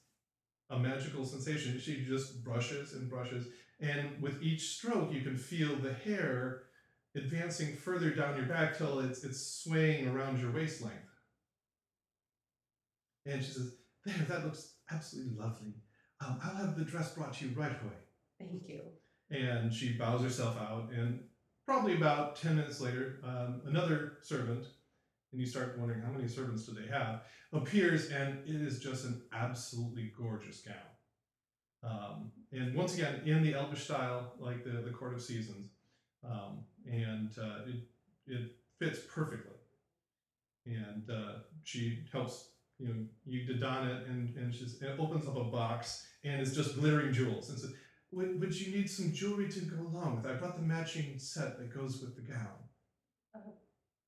[0.69, 1.79] a magical sensation.
[1.79, 3.47] She just brushes and brushes,
[3.79, 6.63] and with each stroke, you can feel the hair
[7.15, 10.97] advancing further down your back till it's it's swaying around your waist length.
[13.25, 15.73] And she says, "There, that looks absolutely lovely.
[16.21, 17.93] Um, I'll have the dress brought to you right away."
[18.39, 18.81] Thank you.
[19.29, 20.89] and she bows herself out.
[20.91, 21.23] And
[21.65, 24.65] probably about ten minutes later, um, another servant,
[25.31, 27.21] and you start wondering how many servants do they have,
[27.53, 30.75] appears, and it is just an absolutely gorgeous gown.
[31.83, 35.69] Um, and once again, in the Elvish style, like the, the Court of Seasons,
[36.23, 37.75] um, and uh, it,
[38.27, 39.57] it fits perfectly.
[40.65, 45.35] And uh, she helps you know you to don it, and and and opens up
[45.35, 47.73] a box, and it's just glittering jewels, and says,
[48.11, 50.25] "Would, would you need some jewelry to go along with?
[50.25, 52.55] I brought the matching set that goes with the gown."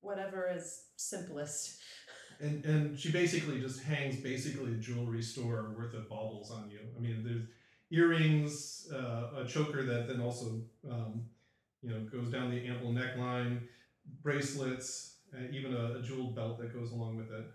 [0.00, 1.78] Whatever is simplest.
[2.40, 6.80] And and she basically just hangs basically a jewelry store worth of baubles on you.
[6.96, 7.46] I mean, there's
[7.90, 11.24] earrings, uh, a choker that then also um,
[11.86, 13.60] you know goes down the ample neckline,
[14.22, 17.46] bracelets, uh, even a, a jeweled belt that goes along with it.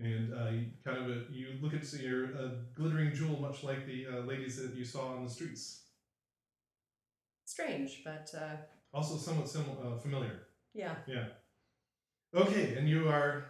[0.00, 3.86] And uh, you kind of a, you look at your uh, glittering jewel, much like
[3.86, 5.82] the uh, ladies that you saw on the streets.
[7.44, 8.56] Strange, but uh,
[8.92, 10.48] Also, somewhat sim- uh, familiar.
[10.72, 10.96] yeah.
[11.06, 11.26] Yeah.
[12.34, 13.44] Okay, and you are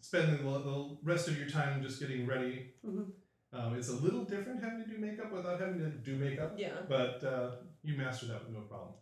[0.00, 2.74] spending the, the rest of your time just getting ready.
[2.86, 3.10] Mhm.
[3.52, 6.76] Um, it's a little different having to do makeup without having to do makeup, Yeah.
[6.88, 7.50] but uh,
[7.82, 8.94] you master that with no problem.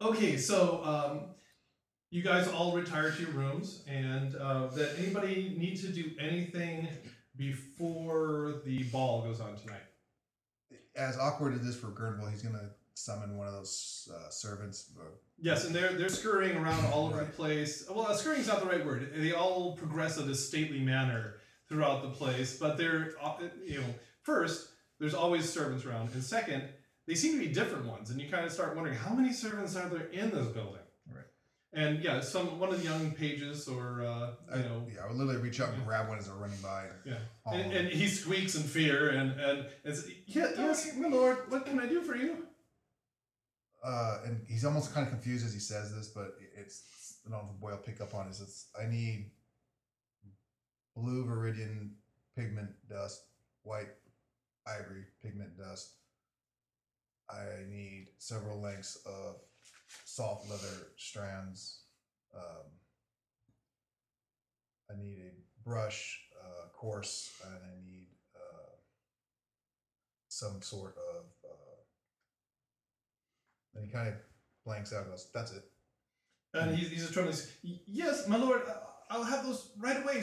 [0.00, 1.20] Okay, so um,
[2.10, 6.88] you guys all retire to your rooms, and uh, that anybody need to do anything
[7.36, 9.82] before the ball goes on tonight?
[10.96, 14.90] As awkward as this for Gurnville, he's gonna summon one of those uh, servants.
[14.98, 15.04] Uh,
[15.40, 17.84] Yes, and they're they're scurrying around all over the place.
[17.88, 19.12] Well, uh, scurrying's not the right word.
[19.14, 21.36] They all progress at a stately manner
[21.68, 23.34] throughout the place, but they're uh,
[23.64, 23.86] you know
[24.22, 26.64] first there's always servants around, and second
[27.08, 29.74] they seem to be different ones, and you kind of start wondering how many servants
[29.74, 30.86] are there in this building.
[31.12, 31.24] Right.
[31.72, 34.86] And yeah, some one of the young pages or uh, I, you know.
[34.94, 36.84] yeah, I would literally reach out and grab one as they're running by.
[36.84, 37.52] And Yeah.
[37.52, 41.66] And, and he squeaks in fear and and, and says, yeah, yes, my lord, what
[41.66, 42.44] can I do for you?
[43.84, 47.38] uh, and he's almost kind of confused as he says this, but it's I don't
[47.38, 49.30] know if the boy will pick up on is it's I need
[50.96, 51.90] blue viridian
[52.36, 53.22] pigment dust,
[53.62, 53.88] white
[54.66, 55.94] ivory pigment dust.
[57.30, 59.36] I need several lengths of
[60.04, 61.82] soft leather strands.
[62.34, 62.66] Um,
[64.90, 68.76] I need a brush, uh, coarse, and I need uh,
[70.28, 71.24] some sort of.
[71.44, 71.80] Uh,
[73.74, 74.14] and he kind of
[74.64, 75.64] blanks out and goes, That's it.
[76.54, 77.50] And he's, he's just trying to say,
[77.86, 78.74] yes, my lord, uh,
[79.10, 80.22] I'll have those right away,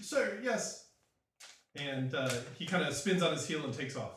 [0.00, 0.88] sir, yes.
[1.76, 4.12] And uh, he kind of spins on his heel and takes off.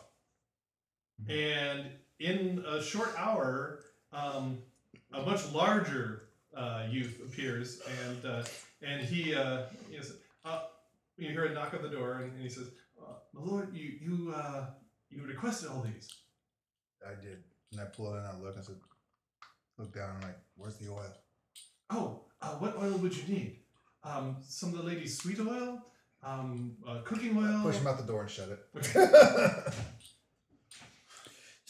[1.28, 1.86] And
[2.20, 3.80] in a short hour,
[4.12, 4.60] um,
[5.14, 6.24] a much larger
[6.56, 8.44] uh, youth appears, and uh,
[8.82, 10.62] and he uh, says, uh,
[11.18, 12.70] you hear a knock at the door, and, and he says,
[13.02, 14.66] uh, "My lord, you you uh,
[15.10, 16.10] you requested all these."
[17.06, 17.44] I did.
[17.72, 18.76] And I pull it and I look and I said,
[19.78, 21.14] Look down I'm like, Where's the oil?
[21.90, 23.58] Oh, uh, what oil would you need?
[24.04, 25.82] Um, some of the ladies' sweet oil,
[26.24, 27.62] um, uh, cooking oil.
[27.64, 29.74] Push him out the door and shut it.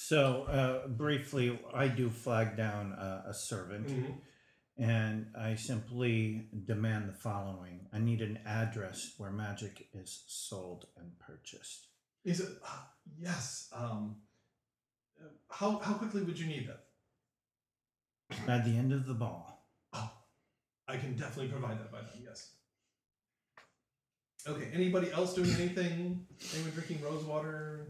[0.07, 4.21] So uh, briefly, I do flag down uh, a servant, Mhm.
[4.75, 11.17] and I simply demand the following: I need an address where magic is sold and
[11.19, 11.87] purchased.
[12.25, 12.59] Is it?
[12.65, 13.69] ah, "Yes.
[13.71, 14.21] Um,
[15.21, 16.83] uh, how how quickly would you need that?
[18.45, 19.69] At the end of the ball.
[19.93, 20.11] Oh,
[20.85, 22.21] I can definitely provide that by then.
[22.21, 22.57] Yes.
[24.47, 24.69] Okay.
[24.73, 26.25] Anybody else doing anything?
[26.53, 27.87] Anyone drinking rose water?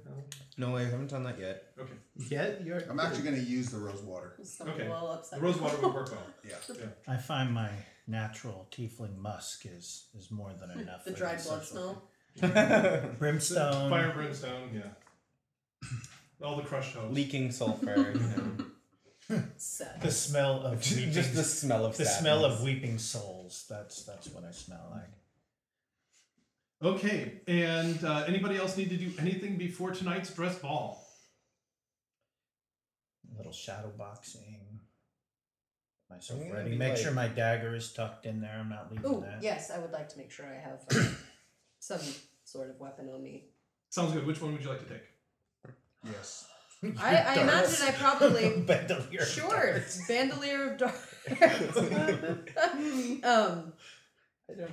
[0.57, 0.69] No?
[0.69, 1.63] No, I haven't done that yet.
[1.79, 1.93] Okay.
[2.29, 2.81] Yet you're.
[2.89, 4.35] I'm actually going to use the rose water.
[4.43, 4.85] Something Okay.
[4.87, 5.39] a little upset.
[5.39, 6.27] The rose water would work well.
[6.47, 6.85] Yeah.
[7.07, 7.69] I find my
[8.05, 11.05] natural tiefling musk is is more than enough.
[11.05, 12.03] the for dried this blood social-
[12.35, 13.11] smell.
[13.19, 13.89] Brimstone.
[13.89, 14.69] Fire and brimstone.
[14.73, 14.81] Yeah.
[16.45, 17.13] All the crushed toast.
[17.13, 18.13] Leaking sulfur.
[19.29, 20.01] you Set.
[20.01, 20.95] The smell of know.
[20.97, 22.65] weeping, Just the smell of the smell of sadness.
[22.65, 23.65] weeping souls.
[23.69, 25.09] That's that's what I smell like.
[26.83, 27.41] Okay.
[27.47, 31.05] And uh, anybody else need to do anything before tonight's dress ball?
[33.33, 34.79] A little shadow boxing.
[36.09, 36.71] Myself I'm gonna ready.
[36.71, 38.57] be Make like- sure my dagger is tucked in there.
[38.59, 39.41] I'm not leaving Oh that.
[39.41, 41.09] yes, I would like to make sure I have uh,
[41.79, 42.01] some
[42.43, 43.45] sort of weapon on me.
[43.89, 44.25] Sounds good.
[44.25, 45.03] Which one would you like to take?
[46.05, 46.47] Yes.
[46.99, 50.05] I, I imagine I probably Bandolier of sure darts.
[50.07, 50.77] bandolier of
[51.39, 51.77] darts.
[53.23, 53.73] um,
[54.49, 54.71] I don't.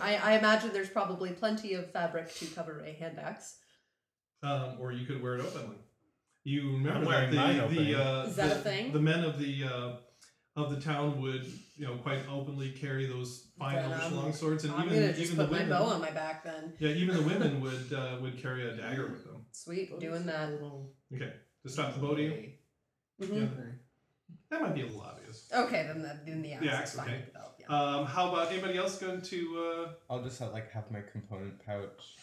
[0.00, 3.56] I, I imagine there's probably plenty of fabric to cover a hand axe.
[4.42, 5.76] Um, or you could wear it openly.
[6.44, 8.92] You remember I'm that wearing mine the, the, uh, Is that the, a thing?
[8.92, 9.92] The men of the uh,
[10.54, 14.32] of the town would, you know, quite openly carry those fine Then elvish I'm- long
[14.32, 15.68] swords, and I'm even gonna just even put the my women.
[15.78, 16.72] bow on my back then.
[16.78, 19.44] Yeah, even the women would uh, would carry a dagger with them.
[19.52, 20.50] Sweet, doing that.
[21.14, 21.32] Okay.
[21.64, 22.30] To stop the boating?
[22.30, 22.58] Okay.
[23.22, 23.34] Mhm.
[23.40, 23.72] Yeah.
[24.50, 25.48] That might be a little obvious.
[25.52, 27.24] Okay, then the, then the axe The is axe, fine okay.
[27.34, 27.66] to yeah.
[27.96, 29.84] Um, how about anybody else going to?
[29.88, 32.16] Uh, I'll just have, like have my component pouch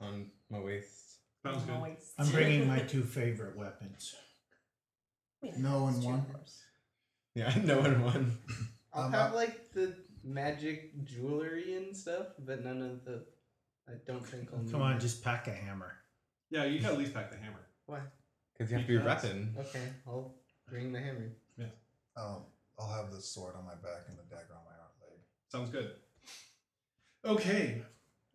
[0.00, 1.20] on my waist.
[1.42, 1.78] sounds good.
[1.78, 2.12] Moist.
[2.18, 4.14] I'm bringing my two favorite weapons.
[5.42, 6.26] Yeah, No in it's true, one?
[6.34, 6.50] of.
[7.34, 8.38] Yeah, no one won.
[8.92, 9.94] I'll Um, have like the
[10.24, 13.24] magic jewelry and stuff, but none of the.
[13.88, 14.68] I don't think I'll.
[14.70, 15.00] Come on, it.
[15.00, 15.92] just pack a hammer.
[16.50, 17.64] Yeah, you can at least pack the hammer.
[17.86, 18.00] Why?
[18.52, 19.56] Because you have to be Because- repping.
[19.58, 20.34] Okay, I'll
[20.70, 21.32] bring the hammer.
[21.56, 21.66] Yeah.
[22.16, 22.44] Um,
[22.78, 25.18] I'll have the sword on my back and the dagger on my arm leg.
[25.50, 25.92] Sounds good.
[27.24, 27.82] Okay.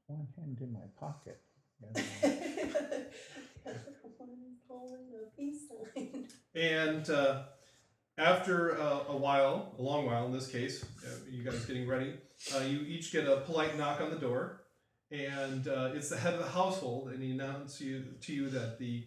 [0.07, 1.41] One hand in my pocket.
[1.79, 1.93] One
[4.67, 6.27] pulling a peace sign.
[6.55, 7.43] And uh,
[8.17, 12.13] after uh, a while, a long while in this case, uh, you guys getting ready,
[12.55, 14.61] uh, you each get a polite knock on the door,
[15.11, 18.79] and uh, it's the head of the household, and he announces you, to you that
[18.79, 19.05] the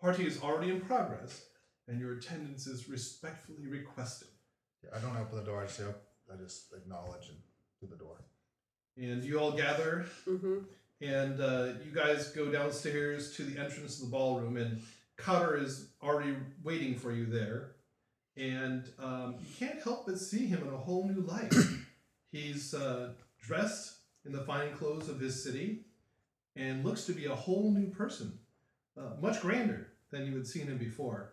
[0.00, 1.44] party is already in progress,
[1.88, 4.28] and your attendance is respectfully requested.
[4.82, 5.62] Yeah, I don't open the door.
[5.62, 5.84] I just, say,
[6.32, 7.38] I just acknowledge and
[7.78, 8.24] through the door.
[8.96, 10.58] And you all gather Mm-hmm.
[11.00, 14.80] and uh, you guys go downstairs to the entrance of the ballroom, and
[15.16, 17.72] Cotter is already waiting for you there.
[18.36, 21.54] And um, you can't help but see him in a whole new light.
[22.32, 23.94] He's uh, dressed
[24.26, 25.86] in the fine clothes of his city
[26.54, 28.38] and looks to be a whole new person,
[28.98, 31.32] uh, much grander than you had seen him before.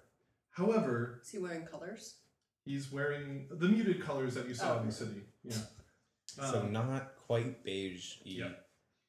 [0.53, 2.15] However, Is he wearing colors?
[2.65, 5.21] he's wearing the muted colors that you saw in the city.
[5.43, 5.57] Yeah.
[6.25, 8.15] so Um, not quite beige.
[8.23, 8.49] yeah.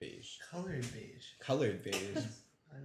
[0.01, 0.39] Beige.
[0.51, 1.25] Colored beige.
[1.41, 2.25] Colored beige.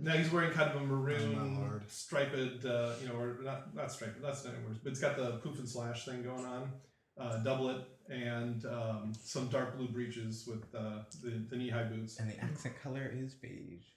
[0.01, 3.91] Now he's wearing kind of a maroon, not striped, uh, you know, or not not
[3.91, 4.21] striped.
[4.21, 6.71] That's not words, but it's got the poof and slash thing going on,
[7.17, 12.19] uh, doublet, and um, some dark blue breeches with uh, the, the knee high boots.
[12.19, 13.87] and the accent color is beige.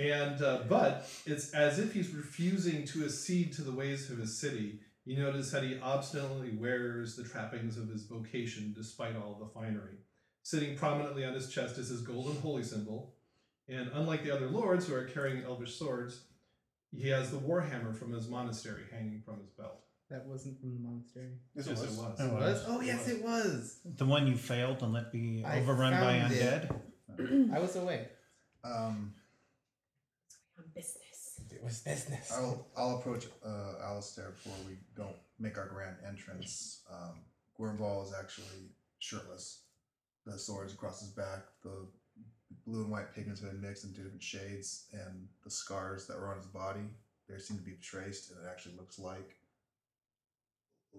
[0.00, 4.38] And uh, but it's as if he's refusing to accede to the ways of his
[4.40, 4.80] city.
[5.04, 9.96] You notice that he obstinately wears the trappings of his vocation despite all the finery.
[10.42, 13.14] Sitting prominently on his chest is his golden holy symbol,
[13.68, 16.22] and unlike the other lords who are carrying elvish swords,
[16.92, 19.80] he has the warhammer from his monastery hanging from his belt.
[20.10, 21.34] That wasn't from the monastery.
[21.54, 21.98] Yes, Yes, it it was.
[21.98, 22.16] was.
[22.20, 22.42] Oh, It was?
[22.42, 22.64] was?
[22.68, 23.80] Oh yes, it was.
[23.96, 26.70] The one you failed and let be I overrun by found it.
[27.18, 27.52] undead?
[27.54, 28.08] I was away.
[28.64, 29.12] Um, On
[30.74, 31.40] business.
[31.50, 32.30] It was business.
[32.32, 36.82] I'll I'll approach uh, Alistair before we don't make our grand entrance.
[36.92, 37.14] Um,
[37.58, 39.64] Gwernball is actually shirtless.
[40.26, 41.40] The sword is across his back.
[41.62, 41.86] The
[42.66, 46.28] blue and white pigments have been mixed into different shades, and the scars that were
[46.28, 46.88] on his body
[47.28, 49.36] they seem to be traced, and it actually looks like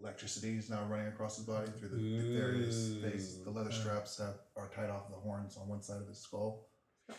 [0.01, 3.43] electricity is now running across his body through the, the various Ooh.
[3.43, 3.73] The leather Uh.
[3.73, 6.69] straps have are tied off the horns on one side of his skull,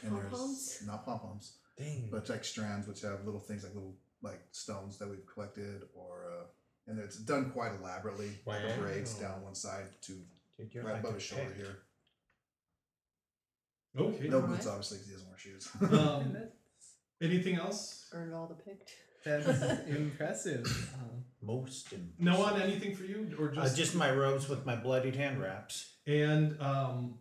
[0.03, 0.83] and there's Pom-poms?
[0.87, 2.09] not pom poms Dang.
[2.11, 5.83] but it's like strands which have little things like little like stones that we've collected
[5.95, 6.45] or uh
[6.89, 10.13] and it's done quite elaborately like the braids down one side to
[10.59, 11.79] Dude, you're right like above his shoulder here
[13.99, 14.29] Okay.
[14.29, 14.53] no Alright.
[14.53, 16.37] boots obviously because he doesn't wear shoes Um,
[17.23, 18.09] anything else?
[18.13, 18.91] Earned all the picked.
[19.25, 19.47] That's
[19.89, 20.67] impressive.
[20.95, 22.19] Um, Most impressive.
[22.19, 25.41] No one anything for you, or Uh, just just my robes with my bloodied hand
[25.41, 25.93] wraps.
[26.07, 27.19] And um,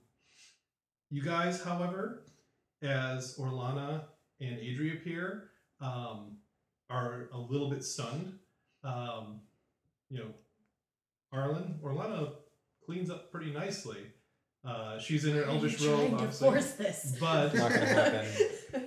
[1.12, 2.24] you guys, however,
[2.82, 4.06] as Orlana
[4.42, 6.38] and Adri appear, um,
[6.90, 8.34] are a little bit stunned.
[8.84, 9.42] Um,
[10.10, 10.28] you know,
[11.32, 12.34] Arlen, Orlana
[12.86, 14.00] cleans up pretty nicely.
[14.66, 16.50] Uh, she's in her Are you elvish trying robe, to obviously.
[16.50, 17.16] force this?
[17.20, 18.26] But Not gonna happen.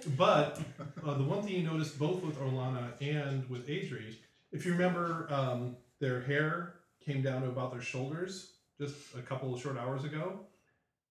[0.16, 0.60] but
[1.04, 4.14] uh, the one thing you notice both with Orlana and with Adri,
[4.52, 6.74] if you remember, um, their hair
[7.04, 10.40] came down to about their shoulders just a couple of short hours ago,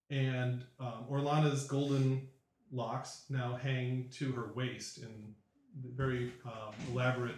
[0.09, 2.27] and um, Orlana's golden
[2.73, 5.33] locks now hang to her waist in
[5.95, 7.35] very um, elaborate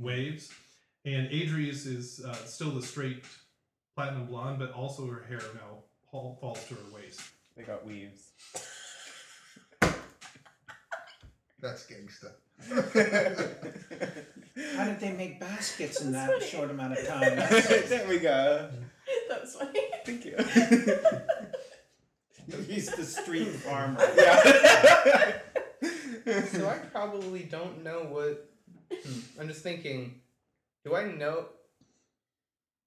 [0.00, 0.50] waves,
[1.04, 3.24] and Adri's is uh, still the straight
[3.94, 5.78] platinum blonde, but also her hair now
[6.10, 7.20] fall- falls to her waist.
[7.56, 8.30] They got weaves.
[11.60, 12.32] that's gangsta
[14.76, 16.50] How did they make baskets in That's that funny.
[16.50, 17.36] short amount of time?
[17.36, 18.70] there we go.
[19.28, 19.80] that was funny.
[20.04, 20.36] Thank you.
[22.68, 24.00] He's the street farmer.
[24.16, 25.32] yeah.
[26.46, 28.50] so I probably don't know what.
[28.92, 30.20] Hmm, I'm just thinking.
[30.84, 31.46] Do I know?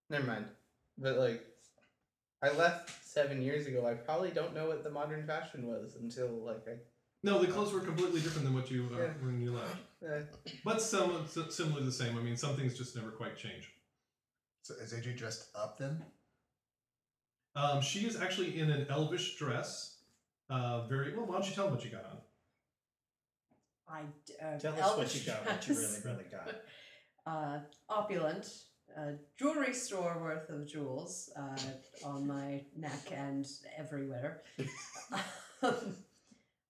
[0.10, 0.46] Never mind.
[0.98, 1.44] But like,
[2.44, 3.88] I left seven years ago.
[3.88, 6.74] I probably don't know what the modern fashion was until like I.
[7.24, 9.08] No, the clothes were completely different than what you uh, Yeah.
[9.22, 9.76] when you left.
[10.08, 10.22] Uh,
[10.64, 12.16] But some similar similarly the same.
[12.18, 13.70] I mean, some things just never quite change.
[14.62, 16.04] so is AJ dressed up then
[17.58, 19.96] Um, she is actually in an elvish dress.
[20.50, 21.26] Uh, very well.
[21.26, 22.18] Why don't you tell them what you got on?
[23.90, 26.56] I d- uh, Tell us what Elvish you got, what you really, really got.
[27.26, 28.48] uh, opulent,
[28.96, 33.48] uh, jewelry store worth of jewels uh, on my neck and
[33.78, 34.44] everywhere.
[35.64, 35.74] um,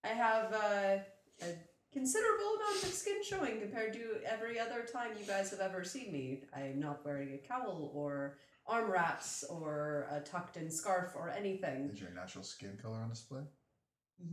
[0.04, 0.98] I have uh,
[1.42, 1.56] a
[1.92, 6.12] considerable amount of skin showing compared to every other time you guys have ever seen
[6.14, 6.44] me.
[6.56, 11.90] I'm not wearing a cowl or arm wraps or a tucked in scarf or anything.
[11.94, 13.42] Is your natural skin color on display?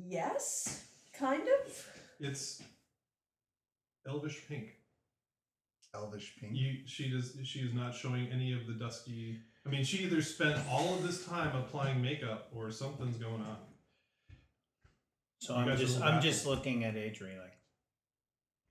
[0.07, 0.85] Yes,
[1.19, 1.87] kind of.
[2.21, 2.63] It's
[4.07, 4.75] elvish pink.
[5.95, 6.57] Elvish pink.
[6.57, 7.37] You, she does.
[7.45, 9.39] She is not showing any of the dusky.
[9.67, 13.57] I mean, she either spent all of this time applying makeup or something's going on.
[15.39, 17.59] So You I'm guys are just, a I'm little just looking at Adri like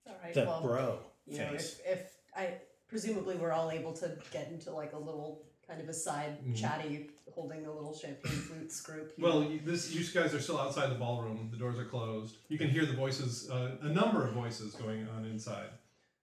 [0.08, 0.34] All right.
[0.34, 1.80] the well, bro you know, face.
[1.86, 2.54] if, if I
[2.88, 6.56] presumably we're all able to get into like a little kind of a side Mhm.
[6.56, 9.14] chatty, holding a little champagne flutes group.
[9.16, 11.48] you Well, you, this you guys are still outside the ballroom.
[11.50, 12.36] The doors are closed.
[12.48, 15.70] You can hear the voices, uh, a number of voices going on inside.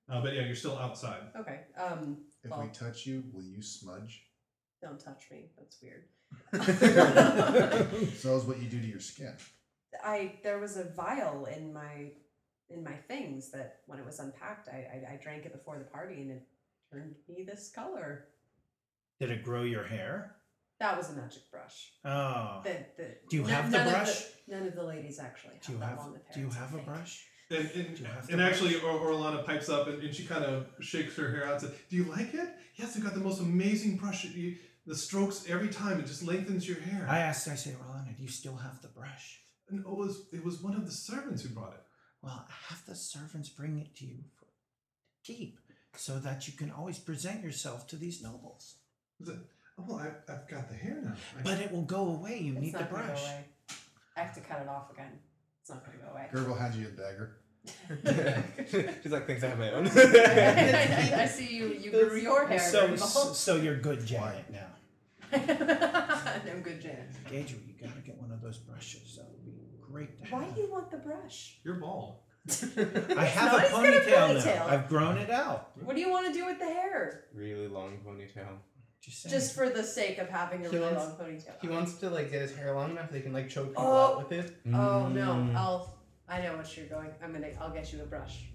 [0.10, 1.24] Uh, but yeah, you're still outside.
[1.36, 1.62] okay.
[1.78, 4.28] Um, If well, we touch you, will you smudge?
[4.82, 5.52] don't touch me.
[5.58, 6.06] That's weird.
[8.18, 9.34] So is what you do to your skin.
[10.04, 12.12] I there was a vial in my
[12.70, 15.86] in my things that when it was unpacked, I I, I drank it before the
[15.86, 16.48] party and it
[16.92, 18.28] turned me this color.
[19.22, 20.36] Did it grow your hair?
[20.80, 21.92] That was a magic brush.
[22.04, 22.62] Oh.
[22.64, 24.24] The, the, Do you none- have the none of brush?
[24.48, 26.32] none of the ladies actually have Do you that have long of hair.
[26.34, 27.24] do you have a brush?
[27.52, 28.84] And, and, Do you have the and actually, brush?
[28.84, 31.72] or, Orlana pipes up and, and she kind of shakes her hair out and says,
[31.90, 32.50] Do you like it?
[32.78, 34.26] Yes, I've got the most amazing brush.
[34.26, 34.56] You,
[34.88, 37.06] the strokes every time, it just lengthens your hair.
[37.08, 39.38] I asked, I say, Orlana, do you still have the brush?
[39.70, 41.84] and it was, it was one of the servants who brought it.
[42.24, 44.48] Well, have the servants bring it to you for
[45.24, 45.60] keep
[45.96, 48.76] so that you can always present yourself to these nobles.
[49.30, 49.34] I
[49.80, 51.14] Oh, well, I've, I've got the hair now.
[51.40, 52.38] I- But it will go away.
[52.40, 53.24] You It's need the not gonna go brush.
[53.24, 53.46] away.
[54.18, 55.18] I have to cut it off again.
[55.62, 56.28] It's not gonna go away.
[56.34, 57.38] Gerb will hand you a dagger.
[59.02, 59.88] She's like, thanks, I have my own.
[59.88, 61.68] I, I see you.
[61.74, 62.60] You grew your hair.
[62.60, 64.46] So, so, so you're good, Janet.
[64.52, 64.68] Now.
[65.34, 67.10] I'm good, Janet.
[67.30, 69.16] Gager, you gotta get one of those brushes.
[69.18, 69.52] That would be
[69.82, 70.42] great to have.
[70.42, 71.60] Why do you want the brush?
[71.64, 72.16] You're bald.
[72.50, 72.52] I
[73.26, 74.46] have a he's a ponytail, ponytail.
[74.56, 74.68] now.
[74.68, 75.72] I've grown it out.
[75.84, 77.26] What do you want to do with the hair?
[77.34, 78.58] really long ponytail.
[79.02, 79.34] Just, saying.
[79.34, 81.62] Just for the sake of having a He really wants- long ponytail.
[81.62, 83.98] He wants to like get his hair long enough they can like choke people Oh.
[84.14, 84.56] out with it.
[84.68, 85.34] Oh no!
[85.34, 85.56] Mm.
[85.56, 85.98] I'll.
[86.28, 87.10] I know what you're going.
[87.24, 87.50] I'm gonna.
[87.60, 88.46] I'll get you a brush.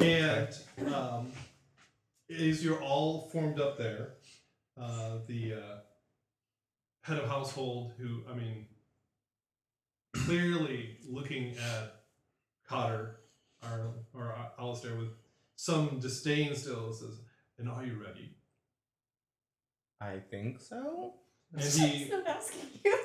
[0.00, 0.48] And
[0.94, 1.32] um,
[2.30, 4.14] as you're all formed up there,
[4.80, 5.76] uh, the uh,
[7.02, 8.66] head of household, who, I mean,
[10.14, 11.94] clearly looking at
[12.68, 13.20] Cotter
[13.62, 15.10] or, or Alistair with
[15.56, 17.20] some disdain still, says,
[17.58, 18.36] And are you ready?
[20.00, 21.14] I think so.
[21.52, 22.98] And he, not asking you.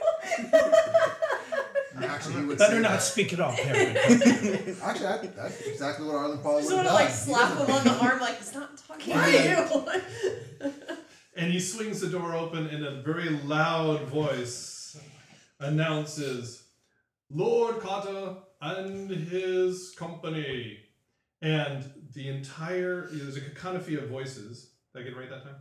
[2.03, 3.01] Actually, he would Better say not that.
[3.01, 3.95] speak at all, Karen.
[3.97, 7.39] Actually, I, think that's exactly what Arlen Paul Just would want have to done.
[7.39, 10.71] like slap him on the arm, like he's not talking to you.
[11.37, 14.99] and he swings the door open and a very loud voice,
[15.59, 16.63] announces,
[17.29, 20.79] Lord Cotter and his company.
[21.41, 24.71] And the entire, there's a cacophony of voices.
[24.93, 25.55] Did I get it right that time?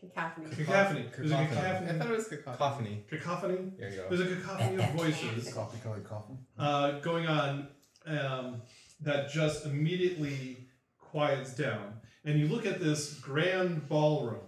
[0.00, 0.46] Cacophony.
[0.54, 1.04] Cacophony.
[1.16, 1.62] There's a I Cacophony.
[1.86, 1.98] cacophony.
[1.98, 3.04] thought it was cacophony.
[3.08, 3.08] Cacophony.
[3.10, 3.72] Cacophony.
[3.78, 4.06] There you go.
[4.16, 6.38] There's a cacophony of voices Coffee colored coffin.
[6.58, 7.68] uh, going on
[8.06, 8.62] um,
[9.00, 10.68] that just immediately
[10.98, 11.94] quiets down.
[12.24, 14.40] And you look at this grand ballroom,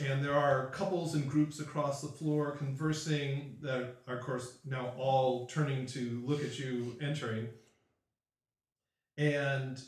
[0.00, 4.92] and there are couples and groups across the floor conversing that are, of course, now
[4.96, 7.48] all turning to look at you entering.
[9.16, 9.80] And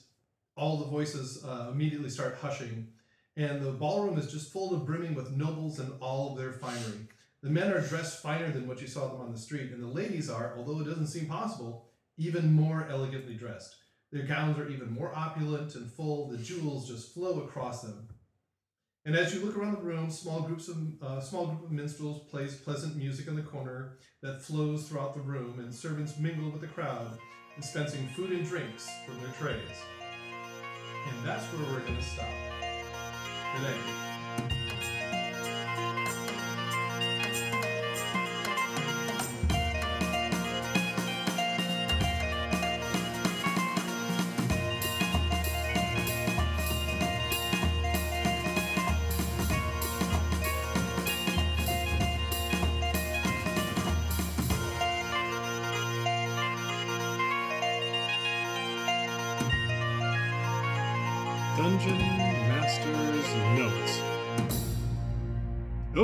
[0.56, 2.88] all the voices uh, immediately start hushing.
[3.36, 7.08] And the ballroom is just full of brimming with nobles and all of their finery.
[7.42, 9.88] The men are dressed finer than what you saw them on the street, and the
[9.88, 13.76] ladies are, although it doesn't seem possible, even more elegantly dressed.
[14.10, 18.08] Their gowns are even more opulent and full, the jewels just flow across them.
[19.04, 22.28] And as you look around the room, small groups of uh, small group of minstrels
[22.30, 26.62] plays pleasant music in the corner that flows throughout the room, and servants mingle with
[26.62, 27.18] the crowd,
[27.54, 29.78] dispensing food and drinks from their trays.
[31.08, 32.45] And that's where we're going to stop
[33.52, 34.15] 对不对？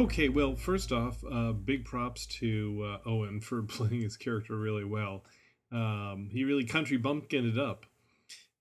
[0.03, 4.85] Okay, well, first off, uh, big props to uh, Owen for playing his character really
[4.85, 5.23] well.
[5.71, 7.87] Um, he really country bumpkined it up.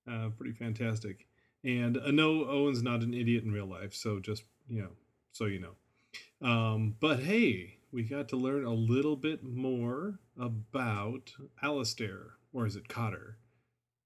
[0.08, 1.26] Uh, pretty fantastic.
[1.64, 4.92] And uh, no, Owen's not an idiot in real life, so just you know,
[5.32, 6.48] so you know.
[6.48, 11.34] Um, but hey, we got to learn a little bit more about
[11.64, 13.38] Alistair, or is it Cotter,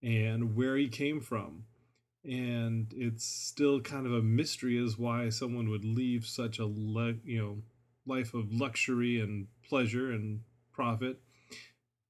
[0.01, 1.65] and where he came from.
[2.25, 7.19] And it's still kind of a mystery as why someone would leave such a le-
[7.23, 7.57] you know
[8.07, 10.41] life of luxury and pleasure and
[10.73, 11.19] profit.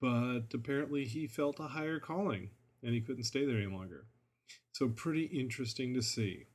[0.01, 2.49] But apparently, he felt a higher calling,
[2.84, 4.05] and he couldn't stay there any longer.
[4.72, 6.47] So pretty interesting to see.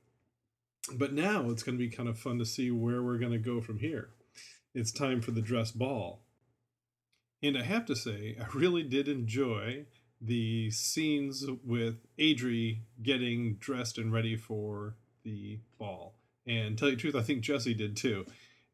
[0.93, 3.37] But now it's going to be kind of fun to see where we're going to
[3.37, 4.09] go from here.
[4.73, 6.23] It's time for the dress ball.
[7.43, 9.85] And I have to say, I really did enjoy
[10.21, 16.13] the scenes with Adri getting dressed and ready for the ball.
[16.45, 18.25] And tell you the truth, I think Jesse did too.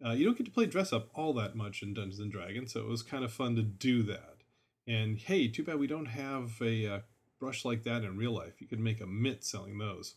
[0.06, 2.74] Uh, you don't get to play dress up all that much in Dungeons and Dragons,
[2.74, 4.36] so it was kind of fun to do that.
[4.86, 7.00] And hey, too bad we don't have a uh,
[7.40, 8.62] brush like that in real life.
[8.62, 10.16] You could make a mitt selling those.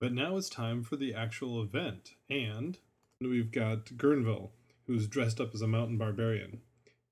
[0.00, 2.78] But now it's time for the actual event, and
[3.20, 4.50] we've got Gurnville,
[4.86, 6.60] who's dressed up as a mountain barbarian.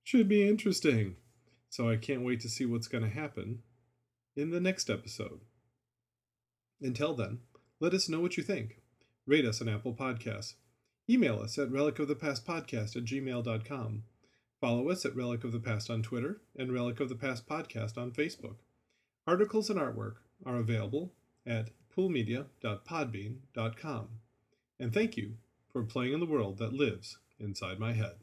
[0.04, 1.16] Should be interesting.
[1.72, 3.62] So I can't wait to see what's going to happen
[4.36, 5.40] in the next episode.
[6.82, 7.38] Until then,
[7.80, 8.82] let us know what you think.
[9.26, 10.52] Rate us on Apple Podcasts.
[11.08, 14.02] Email us at relicofthepastpodcast at gmail.com.
[14.60, 17.96] Follow us at Relic of the Past on Twitter and Relic of the Past Podcast
[17.96, 18.56] on Facebook.
[19.26, 21.14] Articles and artwork are available
[21.46, 24.08] at poolmedia.podbean.com.
[24.78, 25.36] And thank you
[25.72, 28.16] for playing in the world that lives inside my head.